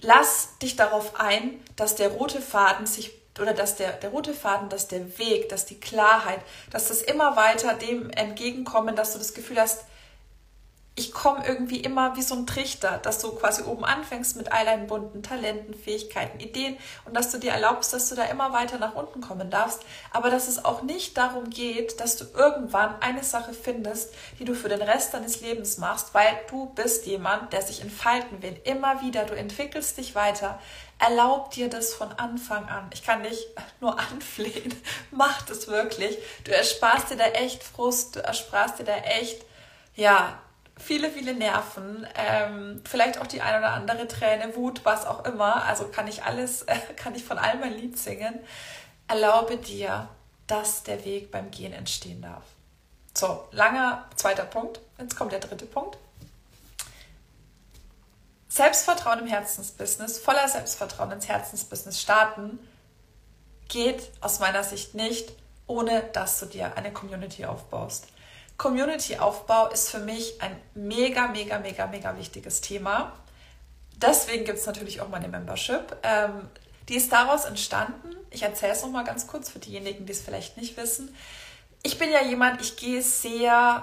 Lass 0.00 0.58
dich 0.58 0.76
darauf 0.76 1.18
ein, 1.18 1.62
dass 1.76 1.94
der 1.94 2.10
rote 2.10 2.42
Faden 2.42 2.86
sich 2.86 3.12
oder 3.40 3.54
dass 3.54 3.76
der, 3.76 3.92
der 3.92 4.10
rote 4.10 4.34
Faden, 4.34 4.68
dass 4.68 4.86
der 4.86 5.18
Weg, 5.18 5.48
dass 5.48 5.66
die 5.66 5.80
Klarheit, 5.80 6.40
dass 6.70 6.88
das 6.88 7.02
immer 7.02 7.36
weiter 7.36 7.74
dem 7.74 8.10
entgegenkommen, 8.10 8.94
dass 8.96 9.12
du 9.12 9.18
das 9.18 9.34
Gefühl 9.34 9.60
hast, 9.60 9.84
ich 10.96 11.10
komme 11.12 11.44
irgendwie 11.44 11.80
immer 11.80 12.16
wie 12.16 12.22
so 12.22 12.36
ein 12.36 12.46
Trichter, 12.46 12.98
dass 12.98 13.18
du 13.18 13.32
quasi 13.32 13.64
oben 13.64 13.84
anfängst 13.84 14.36
mit 14.36 14.52
all 14.52 14.64
deinen 14.64 14.86
bunten 14.86 15.24
Talenten, 15.24 15.74
Fähigkeiten, 15.74 16.38
Ideen 16.38 16.76
und 17.04 17.16
dass 17.16 17.32
du 17.32 17.38
dir 17.38 17.50
erlaubst, 17.50 17.92
dass 17.92 18.08
du 18.08 18.14
da 18.14 18.24
immer 18.26 18.52
weiter 18.52 18.78
nach 18.78 18.94
unten 18.94 19.20
kommen 19.20 19.50
darfst, 19.50 19.80
aber 20.12 20.30
dass 20.30 20.46
es 20.46 20.64
auch 20.64 20.82
nicht 20.82 21.16
darum 21.16 21.50
geht, 21.50 21.98
dass 21.98 22.16
du 22.16 22.26
irgendwann 22.36 22.94
eine 23.00 23.24
Sache 23.24 23.54
findest, 23.54 24.14
die 24.38 24.44
du 24.44 24.54
für 24.54 24.68
den 24.68 24.82
Rest 24.82 25.14
deines 25.14 25.40
Lebens 25.40 25.78
machst, 25.78 26.14
weil 26.14 26.32
du 26.48 26.66
bist 26.66 27.06
jemand, 27.06 27.52
der 27.52 27.62
sich 27.62 27.80
entfalten 27.80 28.40
will, 28.42 28.56
immer 28.62 29.02
wieder, 29.02 29.24
du 29.24 29.34
entwickelst 29.34 29.98
dich 29.98 30.14
weiter. 30.14 30.60
Erlaub 31.00 31.50
dir 31.50 31.68
das 31.68 31.92
von 31.92 32.12
Anfang 32.12 32.68
an. 32.68 32.88
Ich 32.94 33.02
kann 33.02 33.24
dich 33.24 33.48
nur 33.80 33.98
anflehen. 33.98 34.72
Mach 35.10 35.42
das 35.42 35.66
wirklich. 35.66 36.16
Du 36.44 36.52
ersparst 36.52 37.10
dir 37.10 37.16
da 37.16 37.26
echt 37.26 37.64
Frust, 37.64 38.14
du 38.14 38.20
ersparst 38.20 38.78
dir 38.78 38.84
da 38.84 38.96
echt, 38.98 39.44
ja, 39.96 40.38
viele, 40.76 41.10
viele 41.10 41.34
Nerven, 41.34 42.06
ähm, 42.16 42.82
vielleicht 42.84 43.18
auch 43.18 43.26
die 43.26 43.40
ein 43.40 43.58
oder 43.58 43.72
andere 43.72 44.08
Träne, 44.08 44.54
Wut, 44.56 44.84
was 44.84 45.06
auch 45.06 45.24
immer. 45.24 45.64
Also 45.64 45.88
kann 45.88 46.08
ich 46.08 46.24
alles, 46.24 46.66
kann 46.96 47.14
ich 47.14 47.24
von 47.24 47.38
allem 47.38 47.62
ein 47.62 47.74
Lied 47.74 47.98
singen. 47.98 48.38
Erlaube 49.08 49.56
dir, 49.56 50.08
dass 50.46 50.82
der 50.82 51.04
Weg 51.04 51.30
beim 51.30 51.50
Gehen 51.50 51.72
entstehen 51.72 52.22
darf. 52.22 52.44
So, 53.16 53.46
langer 53.52 54.08
zweiter 54.16 54.44
Punkt. 54.44 54.80
Jetzt 54.98 55.16
kommt 55.16 55.32
der 55.32 55.40
dritte 55.40 55.66
Punkt. 55.66 55.96
Selbstvertrauen 58.48 59.20
im 59.20 59.26
Herzensbusiness, 59.26 60.18
voller 60.18 60.48
Selbstvertrauen 60.48 61.10
ins 61.10 61.26
Herzensbusiness 61.26 62.00
starten, 62.00 62.58
geht 63.68 64.12
aus 64.20 64.38
meiner 64.38 64.62
Sicht 64.62 64.94
nicht, 64.94 65.32
ohne 65.66 66.02
dass 66.12 66.38
du 66.38 66.46
dir 66.46 66.76
eine 66.76 66.92
Community 66.92 67.46
aufbaust. 67.46 68.06
Community-Aufbau 68.56 69.68
ist 69.68 69.90
für 69.90 69.98
mich 69.98 70.40
ein 70.40 70.56
mega, 70.74 71.28
mega, 71.28 71.58
mega, 71.58 71.86
mega 71.86 72.16
wichtiges 72.16 72.60
Thema. 72.60 73.12
Deswegen 73.96 74.44
gibt 74.44 74.58
es 74.58 74.66
natürlich 74.66 75.00
auch 75.00 75.08
meine 75.08 75.28
Membership. 75.28 75.96
Ähm, 76.02 76.48
die 76.88 76.96
ist 76.96 77.12
daraus 77.12 77.44
entstanden. 77.44 78.14
Ich 78.30 78.42
erzähle 78.42 78.72
es 78.72 78.82
nochmal 78.82 79.04
ganz 79.04 79.26
kurz 79.26 79.48
für 79.48 79.58
diejenigen, 79.58 80.06
die 80.06 80.12
es 80.12 80.20
vielleicht 80.20 80.56
nicht 80.56 80.76
wissen. 80.76 81.14
Ich 81.82 81.98
bin 81.98 82.10
ja 82.10 82.22
jemand, 82.22 82.60
ich 82.60 82.76
gehe 82.76 83.02
sehr 83.02 83.82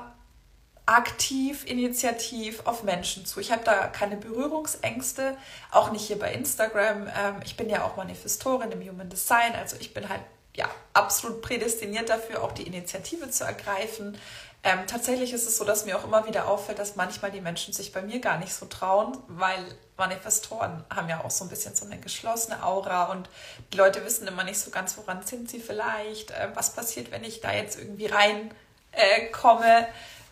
aktiv, 0.85 1.65
initiativ 1.65 2.65
auf 2.65 2.83
Menschen 2.83 3.25
zu. 3.25 3.39
Ich 3.39 3.51
habe 3.51 3.63
da 3.63 3.87
keine 3.87 4.17
Berührungsängste, 4.17 5.37
auch 5.71 5.91
nicht 5.91 6.05
hier 6.05 6.19
bei 6.19 6.33
Instagram. 6.33 7.07
Ähm, 7.07 7.35
ich 7.45 7.55
bin 7.55 7.69
ja 7.69 7.83
auch 7.85 7.97
Manifestorin 7.97 8.71
im 8.71 8.81
Human 8.81 9.09
Design, 9.09 9.53
also 9.55 9.77
ich 9.79 9.93
bin 9.93 10.09
halt 10.09 10.21
ja 10.55 10.69
absolut 10.93 11.41
prädestiniert 11.41 12.09
dafür, 12.09 12.43
auch 12.43 12.51
die 12.51 12.63
Initiative 12.63 13.29
zu 13.29 13.45
ergreifen 13.45 14.17
Ähm, 14.63 14.85
tatsächlich 14.85 15.33
ist 15.33 15.47
es 15.47 15.57
so, 15.57 15.65
dass 15.65 15.85
mir 15.85 15.97
auch 15.97 16.03
immer 16.03 16.27
wieder 16.27 16.47
auffällt, 16.47 16.77
dass 16.77 16.95
manchmal 16.95 17.31
die 17.31 17.41
Menschen 17.41 17.73
sich 17.73 17.91
bei 17.91 18.03
mir 18.03 18.19
gar 18.19 18.37
nicht 18.37 18.53
so 18.53 18.67
trauen, 18.67 19.17
weil 19.27 19.65
Manifestoren 19.97 20.83
haben 20.93 21.09
ja 21.09 21.23
auch 21.23 21.31
so 21.31 21.45
ein 21.45 21.49
bisschen 21.49 21.75
so 21.75 21.85
eine 21.85 21.97
geschlossene 21.97 22.63
Aura 22.63 23.05
und 23.05 23.27
die 23.73 23.77
Leute 23.77 24.05
wissen 24.05 24.27
immer 24.27 24.43
nicht 24.43 24.59
so 24.59 24.69
ganz, 24.69 24.97
woran 24.97 25.25
sind 25.25 25.49
sie 25.49 25.59
vielleicht, 25.59 26.29
äh, 26.31 26.49
was 26.53 26.73
passiert, 26.73 27.11
wenn 27.11 27.23
ich 27.23 27.41
da 27.41 27.51
jetzt 27.51 27.79
irgendwie 27.79 28.05
reinkomme 28.05 29.87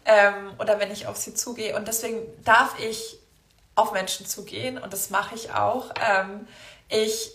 äh, 0.06 0.28
ähm, 0.28 0.54
oder 0.60 0.80
wenn 0.80 0.92
ich 0.92 1.08
auf 1.08 1.18
sie 1.18 1.34
zugehe. 1.34 1.76
Und 1.76 1.88
deswegen 1.88 2.22
darf 2.44 2.80
ich 2.80 3.18
auf 3.74 3.94
Menschen 3.94 4.28
zugehen 4.28 4.78
und 4.78 4.94
das 4.94 5.10
mache 5.10 5.34
ich 5.34 5.54
auch. 5.54 5.92
Ähm, 6.08 6.48
ich 6.88 7.32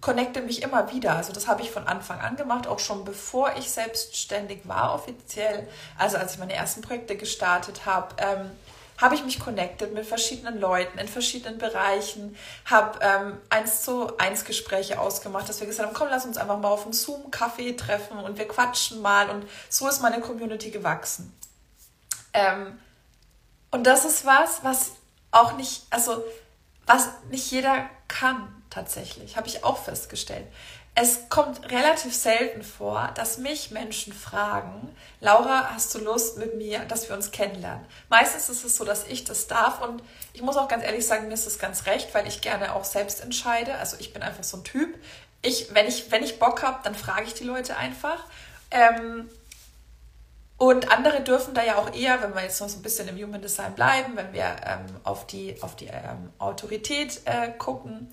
connecte 0.00 0.42
mich 0.42 0.62
immer 0.62 0.92
wieder. 0.92 1.16
Also 1.16 1.32
das 1.32 1.46
habe 1.46 1.62
ich 1.62 1.70
von 1.70 1.86
Anfang 1.86 2.20
an 2.20 2.36
gemacht, 2.36 2.66
auch 2.66 2.78
schon 2.78 3.04
bevor 3.04 3.54
ich 3.56 3.70
selbstständig 3.70 4.60
war 4.64 4.94
offiziell. 4.94 5.68
Also 5.98 6.16
als 6.16 6.34
ich 6.34 6.38
meine 6.38 6.54
ersten 6.54 6.82
Projekte 6.82 7.16
gestartet 7.16 7.86
habe, 7.86 8.14
ähm, 8.18 8.50
habe 8.98 9.14
ich 9.14 9.24
mich 9.24 9.40
connected 9.40 9.92
mit 9.94 10.06
verschiedenen 10.06 10.60
Leuten 10.60 10.98
in 10.98 11.08
verschiedenen 11.08 11.58
Bereichen, 11.58 12.36
habe 12.66 12.98
ähm, 13.02 13.38
eins 13.50 13.82
zu 13.82 14.16
eins 14.18 14.44
Gespräche 14.44 15.00
ausgemacht, 15.00 15.48
dass 15.48 15.60
wir 15.60 15.66
gesagt 15.66 15.88
haben, 15.88 15.94
komm, 15.94 16.08
lass 16.08 16.24
uns 16.24 16.36
einfach 16.36 16.58
mal 16.58 16.68
auf 16.68 16.84
einen 16.84 16.92
Zoom-Kaffee 16.92 17.72
treffen 17.72 18.18
und 18.18 18.38
wir 18.38 18.46
quatschen 18.46 19.02
mal. 19.02 19.28
Und 19.30 19.44
so 19.68 19.88
ist 19.88 20.02
meine 20.02 20.20
Community 20.20 20.70
gewachsen. 20.70 21.36
Ähm, 22.32 22.78
und 23.70 23.84
das 23.84 24.04
ist 24.04 24.24
was, 24.24 24.62
was 24.62 24.92
auch 25.32 25.56
nicht, 25.56 25.86
also 25.90 26.22
was 26.86 27.08
nicht 27.30 27.50
jeder 27.50 27.88
kann 28.06 28.61
tatsächlich, 28.72 29.36
habe 29.36 29.48
ich 29.48 29.64
auch 29.64 29.76
festgestellt. 29.78 30.46
Es 30.94 31.30
kommt 31.30 31.70
relativ 31.70 32.14
selten 32.14 32.62
vor, 32.62 33.12
dass 33.14 33.38
mich 33.38 33.70
Menschen 33.70 34.12
fragen, 34.12 34.94
Laura, 35.20 35.70
hast 35.74 35.94
du 35.94 35.98
Lust 35.98 36.36
mit 36.36 36.56
mir, 36.56 36.80
dass 36.80 37.08
wir 37.08 37.16
uns 37.16 37.30
kennenlernen? 37.30 37.84
Meistens 38.10 38.50
ist 38.50 38.64
es 38.64 38.76
so, 38.76 38.84
dass 38.84 39.06
ich 39.06 39.24
das 39.24 39.46
darf 39.46 39.80
und 39.80 40.02
ich 40.34 40.42
muss 40.42 40.56
auch 40.56 40.68
ganz 40.68 40.84
ehrlich 40.84 41.06
sagen, 41.06 41.28
mir 41.28 41.34
ist 41.34 41.46
das 41.46 41.58
ganz 41.58 41.86
recht, 41.86 42.14
weil 42.14 42.26
ich 42.26 42.42
gerne 42.42 42.74
auch 42.74 42.84
selbst 42.84 43.22
entscheide. 43.22 43.74
Also 43.76 43.96
ich 44.00 44.12
bin 44.12 44.22
einfach 44.22 44.44
so 44.44 44.58
ein 44.58 44.64
Typ. 44.64 44.94
Ich, 45.40 45.74
wenn 45.74 45.86
ich, 45.86 46.10
wenn 46.10 46.22
ich 46.22 46.38
Bock 46.38 46.62
habe, 46.62 46.80
dann 46.84 46.94
frage 46.94 47.24
ich 47.24 47.34
die 47.34 47.44
Leute 47.44 47.76
einfach. 47.76 48.24
Ähm, 48.70 49.30
und 50.58 50.92
andere 50.92 51.22
dürfen 51.22 51.54
da 51.54 51.64
ja 51.64 51.76
auch 51.76 51.92
eher, 51.92 52.22
wenn 52.22 52.34
wir 52.34 52.42
jetzt 52.42 52.60
noch 52.60 52.68
so 52.68 52.78
ein 52.78 52.82
bisschen 52.82 53.08
im 53.08 53.16
Human 53.16 53.42
Design 53.42 53.74
bleiben, 53.74 54.14
wenn 54.14 54.32
wir 54.32 54.56
ähm, 54.64 54.86
auf 55.02 55.26
die, 55.26 55.60
auf 55.60 55.74
die 55.74 55.86
ähm, 55.86 56.32
Autorität 56.38 57.22
äh, 57.24 57.50
gucken, 57.58 58.08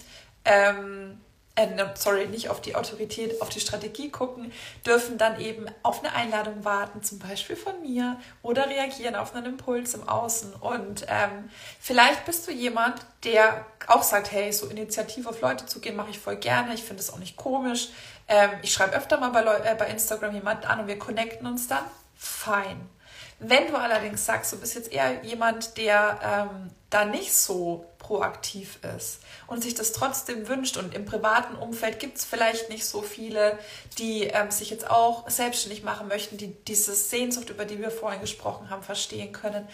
ähm, 0.46 1.20
äh, 1.60 1.68
sorry, 1.96 2.28
nicht 2.28 2.50
auf 2.50 2.62
die 2.62 2.76
Autorität, 2.76 3.42
auf 3.42 3.50
die 3.50 3.60
Strategie 3.60 4.10
gucken, 4.10 4.52
dürfen 4.86 5.18
dann 5.18 5.40
eben 5.42 5.66
auf 5.84 6.00
eine 6.00 6.14
Einladung 6.14 6.64
warten, 6.64 7.04
zum 7.04 7.20
Beispiel 7.20 7.56
von 7.56 7.82
mir, 7.82 8.18
oder 8.42 8.70
reagieren 8.70 9.16
auf 9.16 9.36
einen 9.36 9.46
Impuls 9.46 9.94
im 9.94 10.08
Außen. 10.08 10.54
Und 10.54 11.06
ähm, 11.10 11.50
vielleicht 11.80 12.26
bist 12.26 12.48
du 12.48 12.52
jemand, 12.52 13.02
der 13.24 13.66
auch 13.88 14.04
sagt, 14.04 14.32
hey, 14.32 14.52
so 14.54 14.68
initiativ 14.68 15.28
auf 15.28 15.42
Leute 15.42 15.66
zu 15.66 15.80
gehen, 15.82 15.96
mache 15.96 16.12
ich 16.12 16.20
voll 16.20 16.38
gerne, 16.38 16.74
ich 16.74 16.84
finde 16.84 17.02
es 17.02 17.12
auch 17.12 17.20
nicht 17.20 17.36
komisch. 17.36 17.90
Ähm, 18.28 18.52
ich 18.62 18.72
schreibe 18.72 18.96
öfter 18.96 19.20
mal 19.20 19.30
bei, 19.30 19.42
äh, 19.42 19.76
bei 19.76 19.88
Instagram 19.88 20.34
jemanden 20.34 20.66
an 20.66 20.80
und 20.82 20.88
wir 20.88 21.00
connecten 21.00 21.46
uns 21.46 21.68
dann. 21.68 21.84
Fein. 22.16 22.90
Wenn 23.40 23.68
du 23.68 23.78
allerdings 23.78 24.26
sagst, 24.26 24.52
du 24.52 24.58
bist 24.58 24.76
jetzt 24.76 24.92
eher 24.92 25.24
jemand, 25.24 25.78
der 25.78 26.50
ähm, 26.52 26.70
da 26.90 27.06
nicht 27.06 27.34
so 27.34 27.86
proaktiv 27.98 28.80
ist 28.98 29.20
und 29.48 29.64
sich 29.64 29.76
das 29.76 29.94
trotzdem 29.94 30.50
wünscht 30.50 30.76
und 30.76 30.94
im 30.94 31.06
privaten 31.06 31.56
Umfeld 31.56 32.00
gibt 32.00 32.18
es 32.18 32.26
vielleicht 32.26 32.70
nicht 32.70 32.86
so 32.86 33.02
viele, 33.02 33.58
die 33.98 34.24
ähm, 34.24 34.52
sich 34.52 34.70
jetzt 34.72 34.90
auch 34.90 35.30
selbstständig 35.30 35.84
machen 35.84 36.10
möchten, 36.10 36.38
die 36.38 36.54
diese 36.66 36.94
Sehnsucht, 36.94 37.50
über 37.50 37.64
die 37.64 37.80
wir 37.80 37.92
vorhin 37.92 38.20
gesprochen 38.20 38.70
haben, 38.70 38.84
verstehen 38.84 39.32
können, 39.32 39.68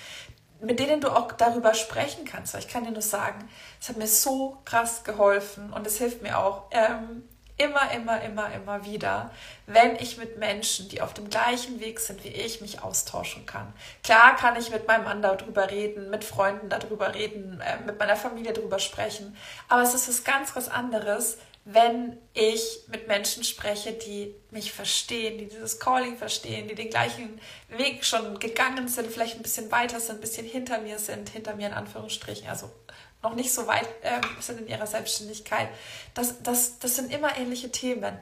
mit 0.61 0.79
denen 0.79 1.01
du 1.01 1.09
auch 1.09 1.31
darüber 1.31 1.73
sprechen 1.73 2.25
kannst. 2.25 2.53
Ich 2.55 2.67
kann 2.67 2.83
dir 2.83 2.91
nur 2.91 3.01
sagen, 3.01 3.49
es 3.81 3.89
hat 3.89 3.97
mir 3.97 4.07
so 4.07 4.57
krass 4.65 5.03
geholfen 5.03 5.73
und 5.73 5.87
es 5.87 5.97
hilft 5.97 6.21
mir 6.21 6.37
auch. 6.37 6.65
Ähm, 6.71 7.23
immer, 7.57 7.91
immer, 7.91 8.21
immer, 8.21 8.53
immer 8.53 8.85
wieder, 8.85 9.31
wenn 9.65 9.95
ich 9.95 10.17
mit 10.17 10.37
Menschen, 10.37 10.89
die 10.89 11.01
auf 11.01 11.13
dem 11.13 11.29
gleichen 11.29 11.79
Weg 11.79 11.99
sind 11.99 12.23
wie 12.23 12.29
ich, 12.29 12.61
mich 12.61 12.81
austauschen 12.81 13.45
kann. 13.45 13.73
Klar 14.03 14.35
kann 14.35 14.57
ich 14.57 14.71
mit 14.71 14.87
meinem 14.87 15.05
Mann 15.05 15.21
darüber 15.21 15.71
reden, 15.71 16.09
mit 16.09 16.23
Freunden 16.23 16.69
darüber 16.69 17.13
reden, 17.13 17.61
äh, 17.61 17.85
mit 17.85 17.97
meiner 17.97 18.17
Familie 18.17 18.53
darüber 18.53 18.79
sprechen, 18.79 19.37
aber 19.69 19.83
es 19.83 19.93
ist 19.93 20.09
was 20.09 20.23
ganz, 20.23 20.55
was 20.55 20.67
anderes, 20.67 21.37
wenn 21.67 22.17
ich 22.33 22.83
mit 22.89 23.07
Menschen 23.07 23.43
spreche, 23.43 23.91
die 23.93 24.35
mich 24.51 24.71
verstehen, 24.71 25.39
die 25.39 25.47
dieses 25.47 25.79
Calling 25.79 26.15
verstehen, 26.15 26.67
die 26.67 26.75
den 26.75 26.91
gleichen 26.91 27.41
Weg 27.69 28.05
schon 28.05 28.37
gegangen 28.37 28.87
sind, 28.87 29.11
vielleicht 29.11 29.37
ein 29.37 29.41
bisschen 29.41 29.71
weiter 29.71 29.99
sind, 29.99 30.17
ein 30.17 30.21
bisschen 30.21 30.45
hinter 30.45 30.79
mir 30.79 30.99
sind, 30.99 31.29
hinter 31.29 31.55
mir 31.55 31.67
in 31.67 31.73
Anführungsstrichen, 31.73 32.47
also 32.47 32.69
noch 33.25 33.35
nicht 33.35 33.53
so 33.53 33.67
weit 33.67 33.87
äh, 34.01 34.21
sind 34.39 34.61
in 34.61 34.67
ihrer 34.67 34.87
Selbstständigkeit. 34.87 35.69
Das, 36.13 36.41
das, 36.43 36.79
das 36.79 36.95
sind 36.95 37.11
immer 37.11 37.37
ähnliche 37.37 37.71
Themen. 37.71 38.17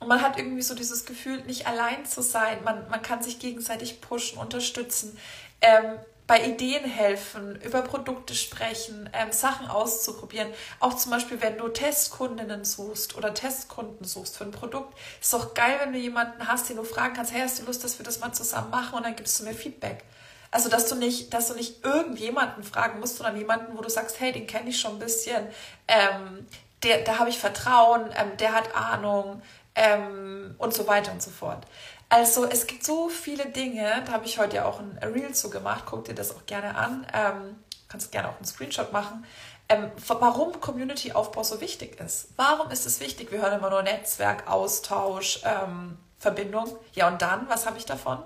Und 0.00 0.08
man 0.08 0.20
hat 0.20 0.38
irgendwie 0.38 0.62
so 0.62 0.74
dieses 0.74 1.06
Gefühl, 1.06 1.42
nicht 1.42 1.66
allein 1.66 2.04
zu 2.04 2.22
sein. 2.22 2.62
Man, 2.64 2.88
man 2.88 3.02
kann 3.02 3.22
sich 3.22 3.38
gegenseitig 3.38 4.00
pushen, 4.00 4.38
unterstützen, 4.38 5.16
ähm, 5.60 5.98
bei 6.26 6.44
Ideen 6.44 6.84
helfen, 6.84 7.58
über 7.62 7.80
Produkte 7.80 8.34
sprechen, 8.34 9.08
ähm, 9.14 9.32
Sachen 9.32 9.66
auszuprobieren. 9.66 10.52
Auch 10.78 10.94
zum 10.94 11.10
Beispiel, 11.10 11.40
wenn 11.40 11.56
du 11.56 11.68
Testkundinnen 11.68 12.66
suchst 12.66 13.16
oder 13.16 13.32
Testkunden 13.32 14.06
suchst 14.06 14.36
für 14.36 14.44
ein 14.44 14.50
Produkt, 14.50 14.96
ist 15.20 15.32
doch 15.32 15.54
geil, 15.54 15.78
wenn 15.80 15.94
du 15.94 15.98
jemanden 15.98 16.46
hast, 16.46 16.68
den 16.68 16.76
du 16.76 16.84
fragen 16.84 17.14
kannst, 17.14 17.32
hey, 17.32 17.40
hast 17.40 17.60
du 17.60 17.64
Lust, 17.64 17.82
dass 17.82 17.98
wir 17.98 18.04
das 18.04 18.20
mal 18.20 18.32
zusammen 18.32 18.70
machen 18.70 18.96
und 18.96 19.04
dann 19.04 19.16
gibst 19.16 19.40
du 19.40 19.44
mir 19.44 19.54
Feedback. 19.54 20.04
Also, 20.50 20.68
dass 20.68 20.88
du 20.88 20.94
nicht, 20.94 21.34
dass 21.34 21.48
du 21.48 21.54
nicht 21.54 21.84
irgendjemanden 21.84 22.62
fragen 22.62 23.00
musst, 23.00 23.16
sondern 23.16 23.36
jemanden, 23.36 23.76
wo 23.76 23.82
du 23.82 23.90
sagst, 23.90 24.18
hey, 24.20 24.32
den 24.32 24.46
kenne 24.46 24.70
ich 24.70 24.80
schon 24.80 24.92
ein 24.92 24.98
bisschen, 24.98 25.46
ähm, 25.88 26.46
der, 26.82 27.02
da 27.02 27.18
habe 27.18 27.28
ich 27.28 27.38
Vertrauen, 27.38 28.10
ähm, 28.16 28.36
der 28.38 28.52
hat 28.52 28.74
Ahnung 28.74 29.42
ähm, 29.74 30.54
und 30.58 30.74
so 30.74 30.86
weiter 30.86 31.12
und 31.12 31.22
so 31.22 31.30
fort. 31.30 31.66
Also 32.08 32.46
es 32.46 32.66
gibt 32.66 32.84
so 32.84 33.08
viele 33.08 33.46
Dinge, 33.46 34.02
da 34.06 34.12
habe 34.12 34.24
ich 34.24 34.38
heute 34.38 34.56
ja 34.56 34.64
auch 34.64 34.80
ein 34.80 34.98
Reel 35.02 35.34
zu 35.34 35.50
gemacht, 35.50 35.84
guck 35.86 36.06
dir 36.06 36.14
das 36.14 36.34
auch 36.34 36.46
gerne 36.46 36.74
an, 36.74 37.06
ähm, 37.12 37.56
kannst 37.88 38.10
gerne 38.12 38.28
auch 38.30 38.36
einen 38.36 38.46
Screenshot 38.46 38.92
machen, 38.92 39.26
ähm, 39.68 39.90
warum 40.06 40.58
Community-Aufbau 40.58 41.42
so 41.42 41.60
wichtig 41.60 42.00
ist. 42.00 42.28
Warum 42.36 42.70
ist 42.70 42.86
es 42.86 43.00
wichtig? 43.00 43.30
Wir 43.30 43.42
hören 43.42 43.58
immer 43.58 43.68
nur 43.68 43.82
Netzwerk, 43.82 44.48
Austausch, 44.48 45.40
ähm, 45.44 45.98
Verbindung. 46.18 46.74
Ja 46.94 47.08
und 47.08 47.20
dann, 47.20 47.46
was 47.50 47.66
habe 47.66 47.76
ich 47.76 47.84
davon? 47.84 48.22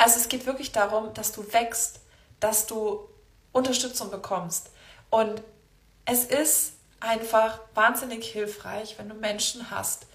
Also 0.00 0.18
es 0.18 0.28
geht 0.28 0.46
wirklich 0.46 0.72
darum, 0.72 1.12
dass 1.12 1.32
du 1.32 1.52
wächst, 1.52 2.00
dass 2.40 2.66
du 2.66 3.06
Unterstützung 3.52 4.10
bekommst. 4.10 4.70
Und 5.10 5.42
es 6.06 6.24
ist 6.24 6.72
einfach 7.00 7.60
wahnsinnig 7.74 8.24
hilfreich, 8.24 8.98
wenn 8.98 9.10
du 9.10 9.14
Menschen 9.14 9.70
hast, 9.70 10.06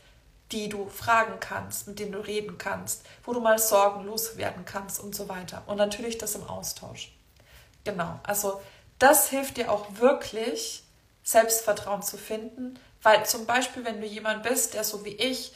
die 0.51 0.69
du 0.69 0.89
fragen 0.89 1.39
kannst, 1.39 1.87
mit 1.87 1.99
denen 1.99 2.13
du 2.13 2.19
reden 2.19 2.57
kannst, 2.57 3.05
wo 3.25 3.33
du 3.33 3.39
mal 3.39 3.59
Sorgen 3.59 4.05
loswerden 4.05 4.65
kannst 4.65 4.99
und 4.99 5.13
so 5.13 5.29
weiter. 5.29 5.61
Und 5.67 5.77
natürlich 5.77 6.17
das 6.17 6.33
im 6.33 6.45
Austausch. 6.45 7.15
Genau, 7.83 8.19
also 8.23 8.59
das 8.97 9.29
hilft 9.29 9.57
dir 9.57 9.71
auch 9.71 9.85
wirklich, 9.99 10.83
Selbstvertrauen 11.23 12.01
zu 12.01 12.17
finden, 12.17 12.79
weil 13.03 13.23
zum 13.27 13.45
Beispiel, 13.45 13.85
wenn 13.85 14.01
du 14.01 14.07
jemand 14.07 14.41
bist, 14.41 14.73
der 14.73 14.83
so 14.83 15.05
wie 15.05 15.13
ich 15.13 15.53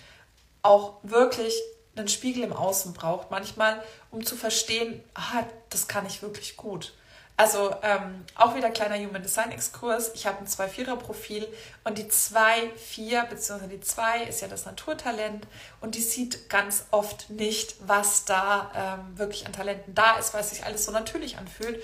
auch 0.61 0.97
wirklich 1.01 1.59
einen 1.95 2.07
Spiegel 2.07 2.43
im 2.43 2.53
Außen 2.53 2.93
braucht, 2.93 3.31
manchmal, 3.31 3.83
um 4.11 4.25
zu 4.25 4.35
verstehen, 4.35 5.03
ah, 5.15 5.43
das 5.69 5.87
kann 5.87 6.05
ich 6.05 6.21
wirklich 6.21 6.57
gut. 6.57 6.93
Also 7.39 7.73
ähm, 7.83 8.25
auch 8.35 8.53
wieder 8.53 8.69
kleiner 8.69 8.97
Human 8.97 9.23
Design 9.23 9.51
Exkurs. 9.51 10.11
Ich 10.13 10.27
habe 10.27 10.39
ein 10.39 10.45
2-4er-Profil 10.45 11.47
und 11.85 11.97
die 11.97 12.03
2-4 12.03 13.29
bzw. 13.29 13.67
die 13.67 13.79
2 13.79 14.23
ist 14.23 14.41
ja 14.41 14.49
das 14.49 14.65
Naturtalent 14.65 15.47
und 15.79 15.95
die 15.95 16.01
sieht 16.01 16.49
ganz 16.49 16.83
oft 16.91 17.29
nicht, 17.29 17.75
was 17.79 18.25
da 18.25 18.71
ähm, 18.75 19.17
wirklich 19.17 19.45
an 19.45 19.53
Talenten 19.53 19.95
da 19.95 20.17
ist, 20.17 20.33
weil 20.33 20.41
es 20.41 20.49
sich 20.49 20.65
alles 20.65 20.83
so 20.83 20.91
natürlich 20.91 21.37
anfühlt. 21.37 21.81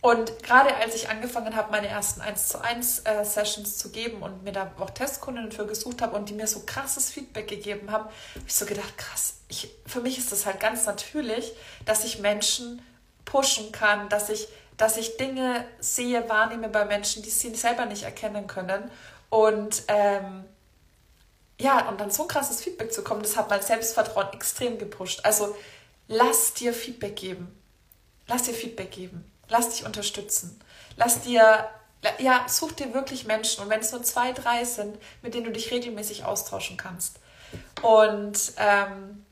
Und 0.00 0.42
gerade 0.44 0.76
als 0.76 0.94
ich 0.94 1.08
angefangen 1.08 1.56
habe, 1.56 1.72
meine 1.72 1.88
ersten 1.88 2.20
1 2.20 2.48
zu 2.48 2.62
1 2.62 3.00
äh, 3.00 3.24
Sessions 3.24 3.78
zu 3.78 3.90
geben 3.90 4.22
und 4.22 4.44
mir 4.44 4.52
da 4.52 4.70
auch 4.78 4.90
Testkundinnen 4.90 5.50
für 5.50 5.66
gesucht 5.66 6.02
habe 6.02 6.14
und 6.14 6.28
die 6.28 6.34
mir 6.34 6.46
so 6.46 6.62
krasses 6.64 7.10
Feedback 7.10 7.48
gegeben 7.48 7.90
haben, 7.90 8.04
habe 8.04 8.44
ich 8.46 8.54
so 8.54 8.64
gedacht, 8.64 8.96
krass, 8.96 9.38
ich, 9.48 9.70
für 9.86 10.00
mich 10.00 10.16
ist 10.18 10.30
das 10.30 10.46
halt 10.46 10.60
ganz 10.60 10.86
natürlich, 10.86 11.52
dass 11.84 12.04
ich 12.04 12.20
Menschen 12.20 12.80
pushen 13.24 13.72
kann, 13.72 14.08
dass 14.08 14.28
ich, 14.28 14.46
dass 14.76 14.96
ich 14.96 15.16
Dinge 15.16 15.64
sehe, 15.80 16.28
wahrnehme 16.28 16.68
bei 16.68 16.84
Menschen, 16.84 17.24
die 17.24 17.30
sie 17.30 17.52
selber 17.56 17.84
nicht 17.86 18.04
erkennen 18.04 18.46
können. 18.46 18.88
Und 19.30 19.82
ähm, 19.88 20.44
ja, 21.60 21.88
und 21.88 22.00
dann 22.00 22.12
so 22.12 22.22
ein 22.22 22.28
krasses 22.28 22.62
Feedback 22.62 22.92
zu 22.92 23.02
kommen, 23.02 23.22
das 23.22 23.36
hat 23.36 23.50
mein 23.50 23.62
Selbstvertrauen 23.62 24.32
extrem 24.32 24.78
gepusht. 24.78 25.20
Also 25.24 25.56
lass 26.06 26.54
dir 26.54 26.72
Feedback 26.72 27.16
geben. 27.16 27.52
Lass 28.28 28.44
dir 28.44 28.54
Feedback 28.54 28.92
geben. 28.92 29.28
Lass 29.48 29.70
dich 29.70 29.84
unterstützen. 29.84 30.60
Lass 30.96 31.22
dir, 31.22 31.68
ja, 32.18 32.46
such 32.48 32.72
dir 32.72 32.94
wirklich 32.94 33.24
Menschen 33.24 33.62
und 33.62 33.70
wenn 33.70 33.80
es 33.80 33.92
nur 33.92 34.02
zwei, 34.02 34.32
drei 34.32 34.64
sind, 34.64 34.98
mit 35.22 35.34
denen 35.34 35.46
du 35.46 35.52
dich 35.52 35.70
regelmäßig 35.70 36.24
austauschen 36.24 36.76
kannst. 36.76 37.18
Und 37.82 38.52
ähm, 38.58 39.24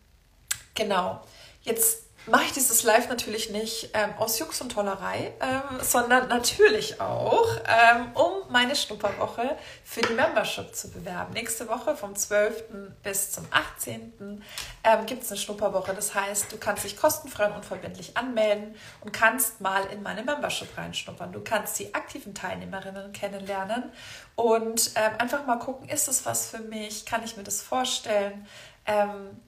genau, 0.75 1.21
jetzt 1.63 2.06
mache 2.27 2.45
ich 2.45 2.53
dieses 2.53 2.83
Live 2.83 3.09
natürlich 3.09 3.51
nicht 3.51 3.91
ähm, 3.95 4.11
aus 4.19 4.39
Jux 4.39 4.61
und 4.61 4.73
Tollerei, 4.73 5.33
ähm, 5.41 5.81
sondern 5.81 6.29
natürlich 6.29 7.01
auch, 7.01 7.49
ähm, 7.67 8.13
um 8.15 8.51
meine 8.51 8.75
Schnupperwoche 8.75 9.57
für 9.85 10.01
die 10.01 10.13
Membership 10.13 10.75
zu 10.75 10.91
bewerben. 10.91 11.33
Nächste 11.35 11.69
Woche 11.69 11.97
vom 11.97 12.17
12. 12.17 12.65
bis 13.03 13.33
zum 13.33 13.47
18. 13.51 14.43
Ähm, 14.83 15.07
gibt 15.07 15.23
es 15.23 15.31
eine 15.31 15.39
Schnupperwoche. 15.39 15.95
Das 15.95 16.15
heißt, 16.15 16.51
du 16.53 16.59
kannst 16.59 16.85
dich 16.85 16.97
kostenfrei 16.97 17.47
und 17.47 17.57
unverbindlich 17.57 18.17
anmelden 18.17 18.75
und 19.01 19.13
kannst 19.13 19.61
mal 19.61 19.85
in 19.87 20.03
meine 20.03 20.23
Membership 20.23 20.77
reinschnuppern. 20.77 21.33
Du 21.33 21.41
kannst 21.43 21.79
die 21.79 21.95
aktiven 21.95 22.35
Teilnehmerinnen 22.35 23.13
kennenlernen 23.13 23.93
und 24.35 24.91
ähm, 24.97 25.13
einfach 25.19 25.47
mal 25.47 25.59
gucken, 25.59 25.89
ist 25.89 26.09
es 26.09 26.27
was 26.27 26.51
für 26.51 26.59
mich? 26.59 27.07
Kann 27.07 27.23
ich 27.25 27.37
mir 27.37 27.45
das 27.45 27.63
vorstellen? 27.63 28.47
Ähm, 28.85 29.41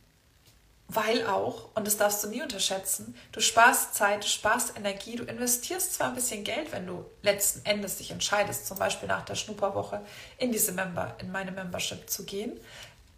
weil 0.89 1.27
auch, 1.27 1.69
und 1.75 1.87
das 1.87 1.99
darfst 1.99 2.25
du 2.25 2.29
nie 2.29 2.43
unterschätzen, 2.43 3.15
du 3.33 3.41
sparst 3.41 3.95
Zeit, 3.95 4.25
du 4.25 4.29
sparst 4.29 4.77
Energie, 4.77 5.17
du 5.17 5.25
investierst 5.25 5.95
zwar 5.95 6.09
ein 6.09 6.15
bisschen 6.15 6.45
Geld, 6.45 6.73
wenn 6.73 6.87
du 6.87 7.05
letzten 7.21 7.65
Endes 7.67 7.99
dich 7.99 8.11
entscheidest, 8.11 8.67
zum 8.67 8.79
Beispiel 8.79 9.07
nach 9.07 9.25
der 9.25 9.35
Schnupperwoche 9.35 10.01
in 10.39 10.51
diese 10.51 10.73
Member, 10.73 11.15
in 11.19 11.31
meine 11.31 11.53
Membership 11.53 12.09
zu 12.09 12.25
gehen, 12.25 12.59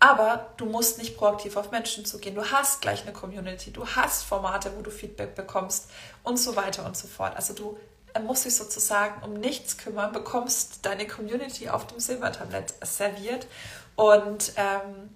aber 0.00 0.48
du 0.56 0.64
musst 0.64 0.98
nicht 0.98 1.16
proaktiv 1.16 1.56
auf 1.56 1.70
Menschen 1.70 2.04
zugehen. 2.06 2.34
Du 2.34 2.44
hast 2.44 2.80
gleich 2.80 3.02
eine 3.02 3.12
Community, 3.12 3.70
du 3.70 3.86
hast 3.86 4.24
Formate, 4.24 4.72
wo 4.76 4.80
du 4.80 4.90
Feedback 4.90 5.34
bekommst 5.34 5.90
und 6.24 6.38
so 6.38 6.56
weiter 6.56 6.84
und 6.86 6.96
so 6.96 7.06
fort. 7.06 7.36
Also 7.36 7.52
du 7.52 7.78
musst 8.24 8.46
dich 8.46 8.56
sozusagen 8.56 9.22
um 9.22 9.34
nichts 9.34 9.76
kümmern, 9.76 10.12
bekommst 10.12 10.84
deine 10.86 11.06
Community 11.06 11.68
auf 11.68 11.86
dem 11.86 12.00
Silbertablett 12.00 12.74
serviert 12.82 13.46
und 13.94 14.54
ähm, 14.56 15.14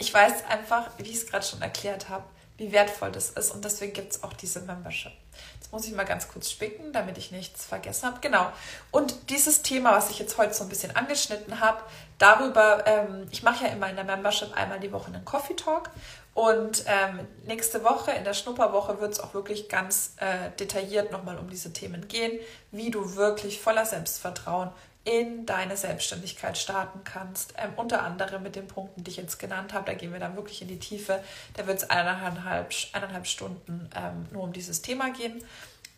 ich 0.00 0.12
weiß 0.12 0.46
einfach, 0.48 0.88
wie 0.96 1.02
ich 1.02 1.16
es 1.16 1.26
gerade 1.26 1.46
schon 1.46 1.62
erklärt 1.62 2.08
habe, 2.08 2.24
wie 2.56 2.72
wertvoll 2.72 3.12
das 3.12 3.30
ist 3.30 3.52
und 3.52 3.64
deswegen 3.64 3.92
gibt 3.92 4.12
es 4.12 4.22
auch 4.22 4.32
diese 4.32 4.60
Membership. 4.60 5.12
Jetzt 5.54 5.72
muss 5.72 5.86
ich 5.86 5.94
mal 5.94 6.04
ganz 6.04 6.28
kurz 6.28 6.50
spicken, 6.50 6.92
damit 6.92 7.16
ich 7.16 7.30
nichts 7.30 7.64
vergessen 7.64 8.06
habe. 8.06 8.18
Genau. 8.20 8.50
Und 8.90 9.30
dieses 9.30 9.62
Thema, 9.62 9.92
was 9.92 10.10
ich 10.10 10.18
jetzt 10.18 10.36
heute 10.36 10.52
so 10.52 10.64
ein 10.64 10.68
bisschen 10.68 10.94
angeschnitten 10.96 11.60
habe, 11.60 11.82
darüber, 12.18 12.84
ähm, 12.86 13.28
ich 13.30 13.42
mache 13.42 13.64
ja 13.64 13.72
immer 13.72 13.88
in 13.88 13.96
der 13.96 14.04
Membership 14.04 14.54
einmal 14.56 14.80
die 14.80 14.92
Woche 14.92 15.06
einen 15.06 15.24
Coffee 15.24 15.54
Talk 15.54 15.90
und 16.34 16.84
ähm, 16.86 17.26
nächste 17.46 17.82
Woche, 17.84 18.12
in 18.12 18.24
der 18.24 18.34
Schnupperwoche, 18.34 19.00
wird 19.00 19.12
es 19.12 19.20
auch 19.20 19.34
wirklich 19.34 19.68
ganz 19.68 20.14
äh, 20.16 20.50
detailliert 20.58 21.12
nochmal 21.12 21.38
um 21.38 21.50
diese 21.50 21.72
Themen 21.72 22.08
gehen, 22.08 22.38
wie 22.70 22.90
du 22.90 23.16
wirklich 23.16 23.60
voller 23.60 23.84
Selbstvertrauen 23.84 24.70
in 25.04 25.46
deine 25.46 25.76
Selbstständigkeit 25.76 26.58
starten 26.58 27.00
kannst. 27.04 27.54
Ähm, 27.56 27.72
unter 27.76 28.02
anderem 28.02 28.42
mit 28.42 28.56
den 28.56 28.68
Punkten, 28.68 29.02
die 29.02 29.10
ich 29.10 29.16
jetzt 29.16 29.38
genannt 29.38 29.72
habe. 29.72 29.86
Da 29.86 29.94
gehen 29.94 30.12
wir 30.12 30.20
dann 30.20 30.36
wirklich 30.36 30.60
in 30.62 30.68
die 30.68 30.78
Tiefe. 30.78 31.22
Da 31.54 31.66
wird 31.66 31.78
es 31.78 31.90
eineinhalb, 31.90 32.72
eineinhalb 32.92 33.26
Stunden 33.26 33.88
ähm, 33.96 34.26
nur 34.30 34.42
um 34.42 34.52
dieses 34.52 34.82
Thema 34.82 35.10
gehen. 35.10 35.42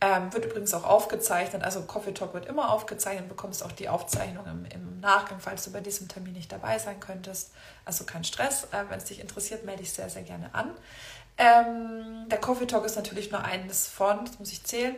Ähm, 0.00 0.32
wird 0.32 0.44
übrigens 0.44 0.72
auch 0.74 0.84
aufgezeichnet. 0.84 1.62
Also 1.62 1.82
Coffee 1.82 2.12
Talk 2.12 2.34
wird 2.34 2.46
immer 2.46 2.70
aufgezeichnet. 2.70 3.24
Du 3.24 3.28
bekommst 3.28 3.64
auch 3.64 3.72
die 3.72 3.88
Aufzeichnung 3.88 4.44
im, 4.46 4.64
im, 4.66 5.00
Nachgang, 5.00 5.40
falls 5.40 5.64
du 5.64 5.72
bei 5.72 5.80
diesem 5.80 6.08
Termin 6.08 6.32
nicht 6.32 6.50
dabei 6.50 6.78
sein 6.78 7.00
könntest. 7.00 7.52
Also 7.84 8.04
kein 8.04 8.22
Stress. 8.22 8.64
Äh, 8.72 8.84
Wenn 8.88 8.98
es 8.98 9.04
dich 9.04 9.20
interessiert, 9.20 9.64
melde 9.64 9.82
dich 9.82 9.92
sehr, 9.92 10.08
sehr 10.10 10.22
gerne 10.22 10.54
an. 10.54 10.70
Ähm, 11.38 12.28
der 12.28 12.38
Coffee 12.38 12.66
Talk 12.66 12.84
ist 12.84 12.96
natürlich 12.96 13.32
nur 13.32 13.42
eines 13.42 13.88
von, 13.88 14.24
das 14.24 14.38
muss 14.38 14.52
ich 14.52 14.62
zählen, 14.64 14.94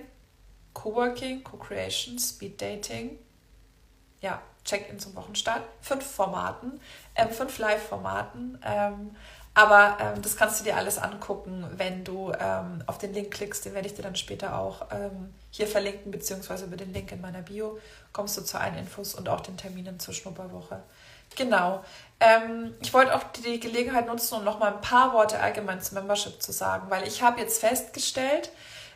Coworking, 0.74 1.44
Co-Creation, 1.44 2.18
Speed 2.18 2.60
Dating, 2.60 3.18
ja, 4.24 4.40
Check-in 4.64 4.98
zum 4.98 5.14
Wochenstart, 5.14 5.62
fünf 5.82 6.04
Formaten, 6.04 6.80
ähm, 7.14 7.28
fünf 7.28 7.58
Live-Formaten. 7.58 8.58
Ähm, 8.64 9.14
aber 9.52 9.98
ähm, 10.00 10.22
das 10.22 10.36
kannst 10.36 10.58
du 10.58 10.64
dir 10.64 10.76
alles 10.76 10.98
angucken, 10.98 11.64
wenn 11.76 12.02
du 12.02 12.32
ähm, 12.40 12.82
auf 12.86 12.96
den 12.96 13.12
Link 13.12 13.32
klickst. 13.32 13.66
Den 13.66 13.74
werde 13.74 13.86
ich 13.86 13.94
dir 13.94 14.02
dann 14.02 14.16
später 14.16 14.58
auch 14.58 14.86
ähm, 14.90 15.34
hier 15.50 15.68
verlinken, 15.68 16.10
beziehungsweise 16.10 16.64
über 16.64 16.76
den 16.76 16.92
Link 16.94 17.12
in 17.12 17.20
meiner 17.20 17.42
Bio 17.42 17.78
kommst 18.12 18.38
du 18.38 18.40
zu 18.40 18.58
allen 18.58 18.76
Infos 18.78 19.14
und 19.14 19.28
auch 19.28 19.40
den 19.40 19.58
Terminen 19.58 20.00
zur 20.00 20.14
Schnupperwoche. 20.14 20.82
Genau. 21.36 21.84
Ähm, 22.18 22.74
ich 22.80 22.94
wollte 22.94 23.14
auch 23.14 23.22
die 23.44 23.60
Gelegenheit 23.60 24.06
nutzen, 24.06 24.38
um 24.38 24.44
noch 24.44 24.58
mal 24.58 24.72
ein 24.72 24.80
paar 24.80 25.12
Worte 25.12 25.38
allgemein 25.38 25.80
zum 25.82 25.98
Membership 25.98 26.42
zu 26.42 26.52
sagen, 26.52 26.88
weil 26.88 27.06
ich 27.06 27.22
habe 27.22 27.40
jetzt 27.40 27.60
festgestellt, 27.60 28.50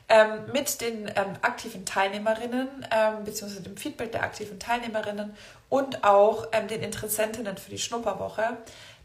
ähm, 0.08 0.50
mit 0.52 0.80
den 0.80 1.08
ähm, 1.08 1.36
aktiven 1.42 1.84
Teilnehmerinnen 1.84 2.86
ähm, 2.90 3.24
beziehungsweise 3.24 3.62
dem 3.62 3.76
Feedback 3.76 4.12
der 4.12 4.22
aktiven 4.22 4.58
Teilnehmerinnen 4.58 5.36
und 5.68 6.04
auch 6.04 6.46
ähm, 6.52 6.68
den 6.68 6.82
Interessentinnen 6.82 7.58
für 7.58 7.70
die 7.70 7.78
Schnupperwoche, 7.78 8.56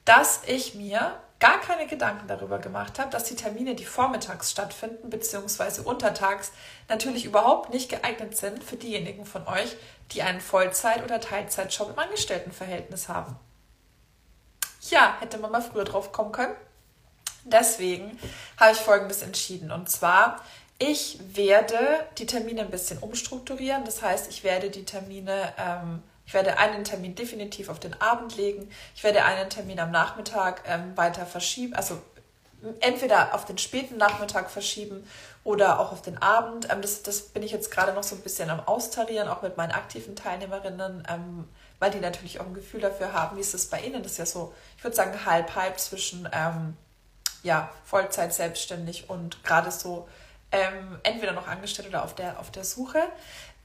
dass 0.06 0.42
ich 0.48 0.76
mir 0.76 1.18
gar 1.40 1.60
keine 1.60 1.88
Gedanken 1.88 2.28
darüber 2.28 2.58
gemacht 2.58 3.00
habe, 3.00 3.10
dass 3.10 3.26
die 3.26 3.36
Termine, 3.36 3.76
die 3.76 3.84
vormittags 3.84 4.52
stattfinden, 4.52 5.10
beziehungsweise 5.10 5.82
untertags, 5.84 6.54
natürlich 6.88 7.26
überhaupt 7.26 7.74
nicht 7.74 7.90
geeignet 7.90 8.38
sind 8.38 8.64
für 8.64 8.78
diejenigen 8.78 9.26
von 9.26 9.46
euch, 9.48 9.76
die 10.14 10.22
einen 10.22 10.40
Vollzeit- 10.40 11.04
oder 11.04 11.20
Teilzeitjob 11.20 11.90
im 11.90 12.00
Angestelltenverhältnis 12.00 13.10
haben. 13.10 13.36
Ja, 14.90 15.18
hätte 15.20 15.38
man 15.38 15.52
mal 15.52 15.62
früher 15.62 15.84
drauf 15.84 16.14
kommen 16.14 16.32
können. 16.32 16.56
Deswegen 17.44 18.18
habe 18.58 18.72
ich 18.72 18.78
Folgendes 18.78 19.22
entschieden. 19.22 19.72
Und 19.72 19.90
zwar 19.90 20.42
ich 20.80 21.20
werde 21.36 21.78
die 22.18 22.26
Termine 22.26 22.62
ein 22.62 22.72
bisschen 22.72 22.98
umstrukturieren. 23.00 23.86
Das 23.86 24.02
heißt, 24.02 24.30
ich 24.30 24.44
werde 24.44 24.70
die 24.70 24.86
Termine, 24.86 25.54
ähm, 25.58 26.04
ich 26.26 26.34
werde 26.34 26.58
einen 26.58 26.84
Termin 26.84 27.16
definitiv 27.16 27.70
auf 27.70 27.80
den 27.80 28.00
Abend 28.02 28.36
legen. 28.38 28.70
Ich 28.96 29.04
werde 29.04 29.24
einen 29.24 29.50
Termin 29.50 29.80
am 29.80 29.92
Nachmittag 29.92 30.64
ähm, 30.68 30.96
weiter 30.96 31.26
verschieben, 31.26 31.74
also 31.74 32.02
entweder 32.80 33.34
auf 33.34 33.46
den 33.46 33.58
späten 33.58 33.98
Nachmittag 33.98 34.50
verschieben 34.50 35.06
oder 35.44 35.80
auch 35.80 35.92
auf 35.92 36.02
den 36.02 36.22
Abend. 36.22 36.68
Ähm, 36.72 36.82
das, 36.82 37.04
das 37.04 37.22
bin 37.22 37.44
ich 37.44 37.52
jetzt 37.52 37.72
gerade 37.72 37.94
noch 37.94 38.04
so 38.04 38.16
ein 38.16 38.22
bisschen 38.22 38.50
am 38.50 38.62
Austarieren, 38.62 39.28
auch 39.28 39.42
mit 39.42 39.58
meinen 39.58 39.72
aktiven 39.72 40.16
Teilnehmerinnen, 40.16 41.04
ähm, 41.10 41.48
weil 41.80 41.92
die 41.92 42.00
natürlich 42.00 42.40
auch 42.40 42.46
ein 42.46 42.54
Gefühl 42.54 42.82
dafür 42.82 43.14
haben, 43.14 43.38
wie 43.38 43.42
ist 43.42 43.54
es 43.54 43.70
bei 43.70 43.82
ihnen. 43.82 44.02
Das 44.04 44.14
ist 44.14 44.18
ja 44.18 44.26
so, 44.26 44.54
ich 44.78 44.84
würde 44.84 44.96
sagen, 44.96 45.26
halb, 45.26 45.56
halb 45.56 45.80
zwischen 45.80 46.28
ähm, 46.32 46.78
ja, 47.44 47.70
Vollzeit 47.86 48.34
selbstständig 48.34 49.10
und 49.10 49.44
gerade 49.44 49.70
so 49.70 50.08
ähm, 50.54 51.00
entweder 51.04 51.34
noch 51.34 51.48
angestellt 51.48 51.90
oder 51.90 52.04
auf 52.04 52.16
der, 52.16 52.40
auf 52.40 52.52
der 52.52 52.64
Suche. 52.64 53.00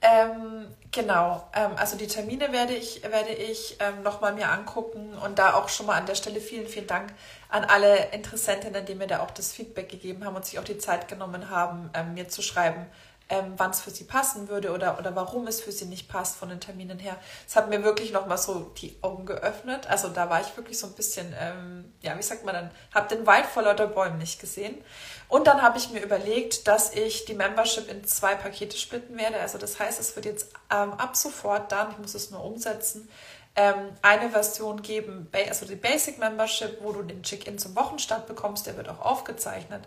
Ähm, 0.01 0.67
genau, 0.93 1.49
ähm, 1.55 1.73
also 1.77 1.97
die 1.97 2.07
Termine 2.07 2.53
werde 2.53 2.73
ich, 2.73 3.03
werde 3.03 3.31
ich 3.31 3.79
ähm, 3.81 4.03
nochmal 4.05 4.33
mir 4.33 4.49
angucken 4.49 5.13
und 5.25 5.41
da 5.41 5.55
auch 5.55 5.69
schon 5.69 5.87
mal 5.87 5.97
an 5.97 6.07
der 6.07 6.15
Stelle 6.15 6.41
vielen, 6.41 6.69
vielen 6.69 6.87
Dank 6.87 7.13
an 7.49 7.65
alle 7.65 8.11
Interessentinnen, 8.13 8.87
die 8.87 8.95
mir 8.95 9.09
da 9.09 9.21
auch 9.21 9.33
das 9.33 9.53
Feedback 9.53 9.89
gegeben 9.89 10.25
haben 10.25 10.37
und 10.37 10.47
sich 10.47 10.59
auch 10.61 10.65
die 10.65 10.79
Zeit 10.79 11.09
genommen 11.09 11.51
haben, 11.51 11.91
ähm, 11.95 12.15
mir 12.15 12.29
zu 12.29 12.43
schreiben, 12.43 12.87
ähm, 13.31 13.55
wann 13.57 13.71
es 13.71 13.81
für 13.81 13.91
sie 13.91 14.05
passen 14.05 14.49
würde 14.49 14.73
oder, 14.73 14.99
oder 14.99 15.15
warum 15.15 15.47
es 15.47 15.61
für 15.61 15.73
sie 15.73 15.85
nicht 15.85 16.09
passt 16.09 16.37
von 16.37 16.49
den 16.49 16.61
Terminen 16.61 16.99
her. 16.99 17.17
Es 17.47 17.57
hat 17.57 17.69
mir 17.69 17.83
wirklich 17.85 18.13
nochmal 18.13 18.39
so 18.39 18.73
die 18.81 18.97
Augen 19.03 19.27
geöffnet. 19.27 19.87
Also 19.87 20.09
da 20.09 20.31
war 20.31 20.41
ich 20.41 20.57
wirklich 20.57 20.79
so 20.79 20.87
ein 20.87 20.95
bisschen, 20.95 21.35
ähm, 21.39 21.93
ja, 22.01 22.17
wie 22.17 22.23
sagt 22.23 22.45
man 22.45 22.55
dann, 22.55 22.71
habe 22.95 23.15
den 23.15 23.27
Wald 23.27 23.45
vor 23.45 23.63
lauter 23.63 23.87
Bäumen 23.87 24.19
nicht 24.19 24.41
gesehen. 24.41 24.83
Und 25.29 25.47
dann 25.47 25.61
habe 25.61 25.77
ich 25.77 25.91
mir 25.91 26.03
überlegt, 26.03 26.67
dass 26.69 26.95
ich 26.95 27.27
die 27.27 27.35
Membership 27.35 27.91
in 27.91 28.03
zwei 28.05 28.35
Pakete 28.35 28.79
splitten 28.79 29.19
werde. 29.19 29.39
Also 29.41 29.59
das 29.59 29.79
heißt, 29.79 30.01
es 30.01 30.17
wird 30.17 30.25
jetzt 30.25 30.53
ähm, 30.71 30.95
ab 30.95 31.15
sofort 31.15 31.71
dann, 31.71 31.91
ich 31.91 31.99
muss 31.99 32.15
es 32.15 32.31
nur 32.31 32.43
umsetzen, 32.43 33.11
ähm, 33.57 33.91
eine 34.01 34.31
Version 34.31 34.81
geben, 34.81 35.29
also 35.49 35.67
die 35.67 35.75
Basic 35.75 36.19
Membership, 36.19 36.79
wo 36.81 36.93
du 36.93 37.03
den 37.03 37.23
Check-in 37.23 37.59
zum 37.59 37.77
Wochenstart 37.77 38.27
bekommst, 38.27 38.67
der 38.67 38.77
wird 38.77 38.89
auch 38.89 39.01
aufgezeichnet. 39.01 39.83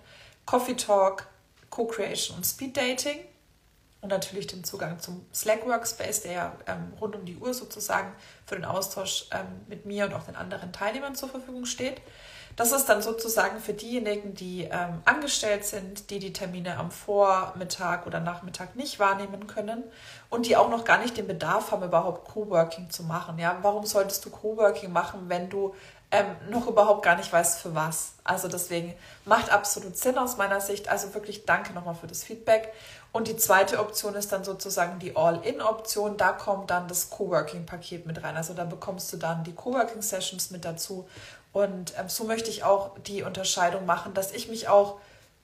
Coffee 0.46 0.76
Talk, 0.76 1.26
Co-Creation 1.70 2.38
und 2.38 2.46
Speed 2.46 2.76
Dating 2.76 3.20
und 4.02 4.10
natürlich 4.10 4.48
den 4.48 4.64
Zugang 4.64 5.00
zum 5.00 5.26
Slack 5.34 5.66
Workspace, 5.66 6.22
der 6.24 6.32
ja 6.32 6.52
ähm, 6.68 6.94
rund 7.00 7.16
um 7.16 7.24
die 7.24 7.38
Uhr 7.38 7.54
sozusagen 7.54 8.12
für 8.46 8.56
den 8.56 8.66
Austausch 8.66 9.28
ähm, 9.32 9.46
mit 9.68 9.86
mir 9.86 10.06
und 10.06 10.14
auch 10.14 10.24
den 10.24 10.36
anderen 10.36 10.74
Teilnehmern 10.74 11.16
zur 11.16 11.30
Verfügung 11.30 11.66
steht. 11.66 12.02
Das 12.56 12.72
ist 12.72 12.86
dann 12.86 13.02
sozusagen 13.02 13.60
für 13.60 13.74
diejenigen, 13.74 14.34
die 14.34 14.64
ähm, 14.64 15.02
angestellt 15.06 15.66
sind, 15.66 16.10
die 16.10 16.20
die 16.20 16.34
Termine 16.34 16.78
am 16.78 16.92
Vormittag 16.92 18.06
oder 18.08 18.20
Nachmittag 18.20 18.76
nicht 18.76 19.00
wahrnehmen 19.00 19.48
können 19.48 19.84
und 20.30 20.46
die 20.48 20.58
auch 20.58 20.70
noch 20.70 20.84
gar 20.84 20.98
nicht 20.98 21.16
den 21.16 21.28
Bedarf 21.28 21.72
haben, 21.72 21.84
überhaupt 21.84 22.28
Coworking 22.28 22.90
zu 22.90 23.04
machen. 23.04 23.40
Ja, 23.40 23.60
warum 23.62 23.86
solltest 23.86 24.26
du 24.26 24.30
Coworking 24.30 24.92
machen, 24.92 25.22
wenn 25.28 25.50
du 25.50 25.74
ähm, 26.12 26.26
noch 26.50 26.68
überhaupt 26.68 27.04
gar 27.04 27.16
nicht 27.16 27.32
weißt, 27.32 27.60
für 27.60 27.74
was? 27.74 28.14
Also 28.24 28.50
deswegen 28.50 28.94
macht 29.24 29.50
absolut 29.50 29.98
Sinn 29.98 30.18
aus 30.18 30.38
meiner 30.38 30.60
Sicht. 30.60 30.90
Also 30.90 31.14
wirklich 31.14 31.46
danke 31.46 31.74
nochmal 31.74 31.96
für 31.96 32.08
das 32.08 32.24
Feedback. 32.24 32.74
Und 33.14 33.28
die 33.28 33.38
zweite 33.38 33.80
Option 33.80 34.16
ist 34.16 34.32
dann 34.32 34.44
sozusagen 34.44 35.00
die 35.00 35.16
All-In-Option. 35.16 36.18
Da 36.18 36.34
kommt 36.34 36.70
dann 36.70 36.88
das 36.88 37.10
Coworking-Paket 37.10 38.06
mit 38.06 38.24
rein. 38.24 38.36
Also 38.36 38.54
da 38.54 38.66
bekommst 38.66 39.12
du 39.14 39.18
dann 39.18 39.44
die 39.44 39.54
Coworking-Sessions 39.54 40.52
mit 40.52 40.66
dazu. 40.66 41.08
Und 41.54 41.94
ähm, 41.98 42.10
so 42.10 42.26
möchte 42.26 42.50
ich 42.50 42.64
auch 42.64 42.98
die 43.00 43.24
Unterscheidung 43.24 43.86
machen, 43.86 44.14
dass 44.14 44.32
ich 44.32 44.48
mich 44.48 44.68
auch, 44.68 45.00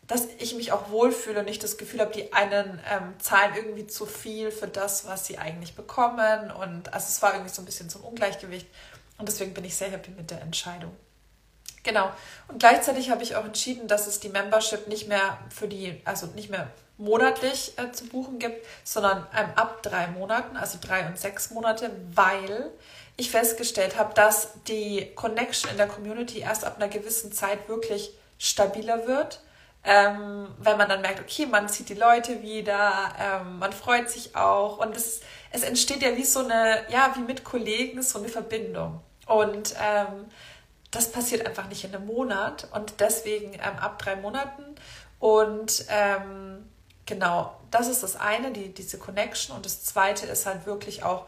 dass 0.07 0.25
ich 0.37 0.55
mich 0.55 0.71
auch 0.71 0.89
wohlfühle 0.89 1.39
und 1.39 1.45
nicht 1.45 1.63
das 1.63 1.77
Gefühl 1.77 1.99
habe, 1.99 2.11
die 2.11 2.31
einen 2.31 2.79
ähm, 2.89 3.13
zahlen 3.19 3.53
irgendwie 3.55 3.87
zu 3.87 4.05
viel 4.05 4.51
für 4.51 4.67
das, 4.67 5.05
was 5.05 5.25
sie 5.25 5.37
eigentlich 5.37 5.75
bekommen. 5.75 6.51
Und 6.51 6.93
also 6.93 7.07
es 7.07 7.21
war 7.21 7.33
irgendwie 7.33 7.53
so 7.53 7.61
ein 7.61 7.65
bisschen 7.65 7.89
zum 7.89 8.03
Ungleichgewicht. 8.03 8.67
Und 9.17 9.27
deswegen 9.27 9.53
bin 9.53 9.65
ich 9.65 9.75
sehr 9.75 9.89
happy 9.89 10.11
mit 10.11 10.29
der 10.31 10.41
Entscheidung. 10.41 10.95
Genau. 11.83 12.11
Und 12.47 12.59
gleichzeitig 12.59 13.09
habe 13.09 13.23
ich 13.23 13.35
auch 13.35 13.45
entschieden, 13.45 13.87
dass 13.87 14.07
es 14.07 14.19
die 14.19 14.29
Membership 14.29 14.87
nicht 14.87 15.07
mehr 15.07 15.37
für 15.49 15.67
die, 15.67 16.01
also 16.03 16.27
nicht 16.27 16.49
mehr 16.49 16.69
monatlich 16.97 17.77
äh, 17.77 17.91
zu 17.91 18.07
buchen 18.07 18.39
gibt, 18.39 18.65
sondern 18.83 19.25
ähm, 19.35 19.49
ab 19.55 19.81
drei 19.83 20.07
Monaten, 20.07 20.57
also 20.57 20.79
drei 20.81 21.07
und 21.07 21.17
sechs 21.17 21.51
Monate, 21.51 21.91
weil 22.13 22.71
ich 23.15 23.31
festgestellt 23.31 23.97
habe, 23.97 24.13
dass 24.13 24.49
die 24.67 25.11
Connection 25.15 25.71
in 25.71 25.77
der 25.77 25.87
Community 25.87 26.39
erst 26.39 26.65
ab 26.65 26.75
einer 26.75 26.87
gewissen 26.87 27.31
Zeit 27.31 27.69
wirklich 27.69 28.11
stabiler 28.37 29.07
wird. 29.07 29.41
Ähm, 29.83 30.47
wenn 30.59 30.77
man 30.77 30.89
dann 30.89 31.01
merkt, 31.01 31.21
okay, 31.21 31.45
man 31.45 31.69
sieht 31.69 31.87
die 31.89 31.93
Leute 31.93 32.41
wieder, 32.41 33.13
ähm, 33.19 33.59
man 33.59 33.71
freut 33.71 34.09
sich 34.09 34.35
auch 34.35 34.79
und 34.79 34.97
es, 34.97 35.21
es 35.51 35.63
entsteht 35.63 36.01
ja 36.01 36.17
wie 36.17 36.25
so 36.25 36.39
eine, 36.39 36.83
ja, 36.89 37.13
wie 37.15 37.21
mit 37.21 37.43
Kollegen, 37.45 38.01
so 38.01 38.19
eine 38.19 38.27
Verbindung. 38.27 39.01
Und 39.27 39.75
ähm, 39.81 40.25
das 40.91 41.11
passiert 41.11 41.45
einfach 41.45 41.67
nicht 41.67 41.83
in 41.83 41.93
einem 41.93 42.05
Monat 42.05 42.67
und 42.73 42.99
deswegen 42.99 43.53
ähm, 43.53 43.77
ab 43.79 43.99
drei 43.99 44.15
Monaten. 44.15 44.63
Und 45.19 45.85
ähm, 45.89 46.69
genau, 47.05 47.55
das 47.71 47.87
ist 47.87 48.03
das 48.03 48.15
eine, 48.15 48.51
die, 48.51 48.73
diese 48.73 48.97
Connection. 48.97 49.55
Und 49.55 49.65
das 49.65 49.83
zweite 49.83 50.25
ist 50.25 50.45
halt 50.45 50.65
wirklich 50.65 51.03
auch, 51.03 51.25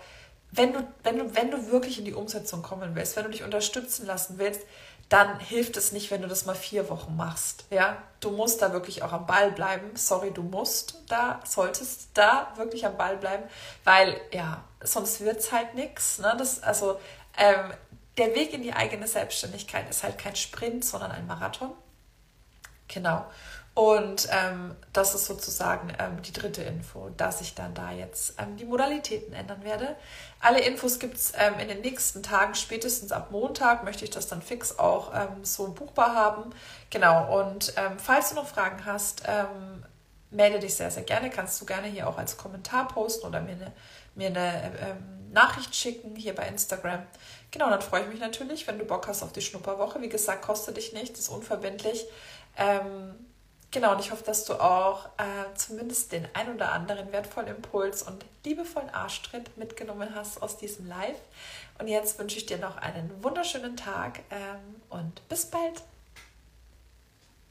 wenn 0.51 0.73
du, 0.73 0.87
wenn, 1.03 1.17
du, 1.17 1.35
wenn 1.35 1.51
du 1.51 1.71
wirklich 1.71 1.99
in 1.99 2.05
die 2.05 2.13
Umsetzung 2.13 2.61
kommen 2.61 2.95
willst, 2.95 3.15
wenn 3.15 3.25
du 3.25 3.31
dich 3.31 3.43
unterstützen 3.43 4.05
lassen 4.05 4.39
willst, 4.39 4.61
dann 5.09 5.39
hilft 5.39 5.75
es 5.75 5.91
nicht, 5.91 6.11
wenn 6.11 6.21
du 6.21 6.27
das 6.27 6.45
mal 6.45 6.55
vier 6.55 6.87
Wochen 6.89 7.15
machst. 7.15 7.65
Ja, 7.71 7.97
du 8.19 8.29
musst 8.29 8.61
da 8.61 8.73
wirklich 8.73 9.01
auch 9.01 9.11
am 9.11 9.25
Ball 9.25 9.51
bleiben. 9.51 9.95
Sorry, 9.95 10.31
du 10.31 10.43
musst 10.43 11.01
da, 11.07 11.39
solltest 11.45 12.09
da 12.13 12.53
wirklich 12.57 12.85
am 12.85 12.95
Ball 12.95 13.17
bleiben, 13.17 13.43
weil 13.83 14.21
ja, 14.31 14.63
sonst 14.81 15.21
wird 15.21 15.39
es 15.39 15.51
halt 15.51 15.73
nichts. 15.73 16.19
Ne? 16.19 16.37
also 16.61 16.99
ähm, 17.39 17.73
der 18.17 18.35
Weg 18.35 18.53
in 18.53 18.61
die 18.61 18.73
eigene 18.73 19.07
Selbstständigkeit 19.07 19.89
ist 19.89 20.03
halt 20.03 20.17
kein 20.17 20.35
Sprint, 20.35 20.85
sondern 20.85 21.11
ein 21.11 21.25
Marathon. 21.25 21.71
Genau. 22.87 23.25
Und 23.75 24.27
ähm, 24.31 24.75
das 24.91 25.15
ist 25.15 25.25
sozusagen 25.25 25.93
ähm, 25.99 26.21
die 26.21 26.33
dritte 26.33 26.63
Info, 26.63 27.11
dass 27.15 27.39
ich 27.39 27.55
dann 27.55 27.73
da 27.73 27.91
jetzt 27.91 28.33
ähm, 28.37 28.57
die 28.57 28.65
Modalitäten 28.65 29.33
ändern 29.33 29.63
werde. 29.63 29.95
Alle 30.41 30.59
Infos 30.59 30.99
gibt 30.99 31.15
es 31.15 31.31
ähm, 31.37 31.59
in 31.59 31.69
den 31.69 31.79
nächsten 31.79 32.21
Tagen, 32.21 32.55
spätestens 32.55 33.13
ab 33.13 33.31
Montag 33.31 33.85
möchte 33.85 34.03
ich 34.03 34.11
das 34.11 34.27
dann 34.27 34.41
fix 34.41 34.79
auch 34.79 35.13
ähm, 35.13 35.45
so 35.45 35.71
buchbar 35.71 36.13
haben. 36.13 36.51
Genau, 36.89 37.39
und 37.39 37.73
ähm, 37.77 37.97
falls 37.99 38.29
du 38.29 38.35
noch 38.35 38.47
Fragen 38.47 38.85
hast, 38.85 39.23
melde 40.31 40.59
dich 40.59 40.75
sehr, 40.75 40.91
sehr 40.91 41.03
gerne. 41.03 41.29
Kannst 41.29 41.59
du 41.61 41.65
gerne 41.65 41.87
hier 41.87 42.07
auch 42.07 42.17
als 42.17 42.37
Kommentar 42.37 42.87
posten 42.87 43.27
oder 43.27 43.41
mir 43.41 43.53
eine, 43.53 43.71
mir 44.19 44.27
eine 44.27 44.97
Nachricht 45.31 45.75
schicken 45.75 46.15
hier 46.15 46.35
bei 46.35 46.47
Instagram. 46.47 47.05
Genau, 47.51 47.69
dann 47.69 47.81
freue 47.81 48.03
ich 48.03 48.09
mich 48.09 48.19
natürlich, 48.19 48.67
wenn 48.67 48.77
du 48.77 48.85
Bock 48.85 49.07
hast 49.07 49.23
auf 49.23 49.33
die 49.33 49.41
Schnupperwoche. 49.41 50.01
Wie 50.01 50.09
gesagt, 50.09 50.43
kostet 50.43 50.77
dich 50.77 50.93
nichts, 50.93 51.19
ist 51.19 51.29
unverbindlich. 51.29 52.05
Ähm, 52.57 53.15
genau, 53.71 53.93
und 53.93 53.99
ich 53.99 54.11
hoffe, 54.11 54.23
dass 54.23 54.45
du 54.45 54.53
auch 54.53 55.05
äh, 55.17 55.55
zumindest 55.55 56.11
den 56.11 56.27
ein 56.33 56.53
oder 56.53 56.71
anderen 56.71 57.11
wertvollen 57.11 57.49
Impuls 57.49 58.03
und 58.03 58.25
liebevollen 58.45 58.89
Arschtritt 58.89 59.57
mitgenommen 59.57 60.13
hast 60.13 60.41
aus 60.41 60.57
diesem 60.57 60.87
Live. 60.87 61.19
Und 61.79 61.87
jetzt 61.87 62.19
wünsche 62.19 62.37
ich 62.37 62.45
dir 62.45 62.57
noch 62.57 62.77
einen 62.77 63.23
wunderschönen 63.23 63.77
Tag 63.77 64.19
ähm, 64.29 64.81
und 64.89 65.27
bis 65.29 65.45
bald. 65.45 65.81